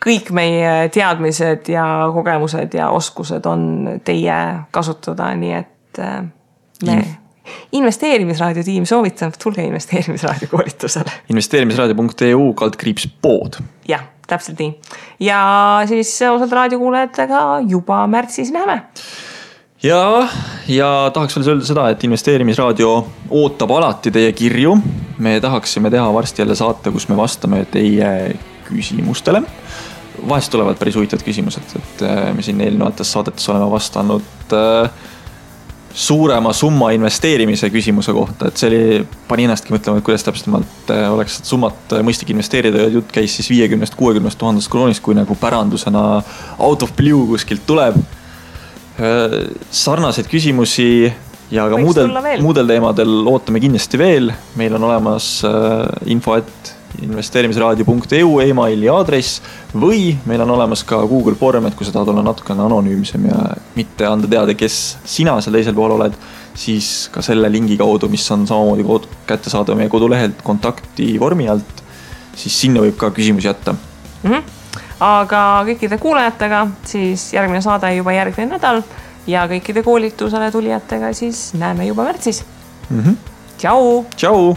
kõik 0.03 0.33
meie 0.35 0.89
teadmised 0.95 1.69
ja 1.71 1.85
kogemused 2.15 2.73
ja 2.75 2.89
oskused 2.91 3.45
on 3.47 3.67
teie 4.05 4.39
kasutada, 4.75 5.29
nii 5.39 5.53
et 5.61 6.01
äh, 6.03 6.25
me 6.89 6.97
investeerimisraadio 7.73 8.63
tiim 8.63 8.87
soovitab, 8.87 9.35
tulge 9.43 9.65
investeerimisraadio 9.65 10.49
koolitusele. 10.51 11.13
investeerimisraadio.eu 11.31 12.53
kaldkriips 12.55 13.09
pood. 13.23 13.61
jah 13.89 14.09
täpselt 14.27 14.59
nii. 14.59 14.73
ja 15.21 15.43
siis 15.89 16.15
osade 16.31 16.55
raadiokuulajatega 16.55 17.43
juba 17.69 18.07
märtsis 18.07 18.53
näeme 18.53 18.83
ja, 19.83 20.29
ja 20.69 21.11
tahaks 21.15 21.37
veel 21.37 21.55
öelda 21.55 21.67
seda, 21.67 21.89
et 21.93 22.05
investeerimisraadio 22.07 22.93
ootab 23.31 23.75
alati 23.79 24.13
teie 24.15 24.33
kirju. 24.33 24.77
me 25.19 25.41
tahaksime 25.41 25.91
teha 25.91 26.13
varsti 26.15 26.43
jälle 26.43 26.55
saate, 26.55 26.91
kus 26.91 27.09
me 27.09 27.17
vastame 27.17 27.65
teie 27.65 28.37
küsimustele. 28.65 29.43
vahest 30.29 30.53
tulevad 30.53 30.79
päris 30.79 30.97
huvitavad 30.97 31.25
küsimused, 31.27 31.77
et 31.77 32.03
äh, 32.07 32.35
me 32.35 32.43
siin 32.43 32.61
eelnevates 32.61 33.13
saadetes 33.13 33.49
oleme 33.49 33.71
vastanud 33.71 34.55
äh, 34.55 34.91
suurema 35.95 36.53
summa 36.57 36.91
investeerimise 36.97 37.69
küsimuse 37.73 38.13
kohta, 38.17 38.49
et 38.49 38.61
see 38.61 38.69
oli, 38.71 38.85
pani 39.29 39.47
ennastki 39.47 39.75
mõtlema, 39.75 40.01
et 40.01 40.07
kuidas 40.07 40.25
täpsemalt 40.25 40.93
äh, 40.93 41.05
oleks 41.13 41.41
summat 41.49 41.93
äh, 41.93 42.05
mõistlik 42.07 42.33
investeerida 42.33 42.87
ja 42.87 42.93
jutt 42.95 43.13
käis 43.13 43.37
siis 43.37 43.51
viiekümnest, 43.53 43.97
kuuekümnest 43.99 44.41
tuhandest 44.41 44.73
kroonist, 44.73 45.03
kui 45.05 45.17
nagu 45.19 45.37
pärandusena 45.39 46.05
out 46.59 46.87
of 46.87 46.95
blue 46.97 47.27
kuskilt 47.35 47.67
tuleb. 47.69 47.99
Äh, 48.97 49.39
sarnaseid 49.71 50.31
küsimusi 50.33 50.89
ja 51.53 51.69
ka 51.69 51.77
Võiks 51.77 51.85
muudel, 51.85 52.41
muudel 52.45 52.73
teemadel 52.73 53.19
ootame 53.29 53.61
kindlasti 53.61 54.01
veel, 54.01 54.33
meil 54.57 54.79
on 54.79 54.89
olemas 54.89 55.35
info, 56.09 56.39
et 56.41 56.73
investeerimisraadio.eu 57.01 58.41
emaili 58.45 58.89
aadress 58.93 59.41
või 59.75 60.13
meil 60.29 60.45
on 60.45 60.51
olemas 60.57 60.85
ka 60.85 61.01
Google 61.09 61.35
Form, 61.39 61.67
et 61.67 61.77
kui 61.79 61.87
sa 61.87 61.95
tahad 61.95 62.13
olla 62.13 62.25
natukene 62.27 62.65
anonüümsem 62.67 63.27
ja 63.31 63.39
mitte 63.77 64.07
anda 64.07 64.29
teada, 64.29 64.55
kes 64.55 64.99
sina 65.05 65.39
seal 65.41 65.57
teisel 65.57 65.77
pool 65.77 65.97
oled, 65.97 66.17
siis 66.55 67.09
ka 67.13 67.23
selle 67.25 67.49
lingi 67.53 67.79
kaudu, 67.81 68.11
mis 68.13 68.25
on 68.35 68.47
samamoodi 68.47 68.85
kättesaadav 69.27 69.79
meie 69.79 69.89
kodulehelt 69.93 70.43
kontakti 70.45 71.15
vormi 71.21 71.49
alt, 71.49 71.83
siis 72.37 72.59
sinna 72.65 72.85
võib 72.85 72.99
ka 73.01 73.11
küsimusi 73.15 73.49
jätta 73.49 73.73
mm. 73.73 74.31
-hmm. 74.31 74.43
aga 75.01 75.43
kõikide 75.69 75.99
kuulajatega 75.99 76.67
siis 76.85 77.33
järgmine 77.33 77.63
saade 77.63 77.95
juba 77.97 78.13
järgmine 78.13 78.57
nädal 78.57 78.83
ja 79.27 79.47
kõikide 79.49 79.83
koolitusele 79.83 80.51
tulijatega 80.51 81.13
siis 81.13 81.53
näeme 81.55 81.87
juba 81.87 82.05
märtsis 82.05 82.45
mm. 82.91 83.01
-hmm. 83.01 83.17
tšau. 83.59 84.05
tšau. 84.17 84.57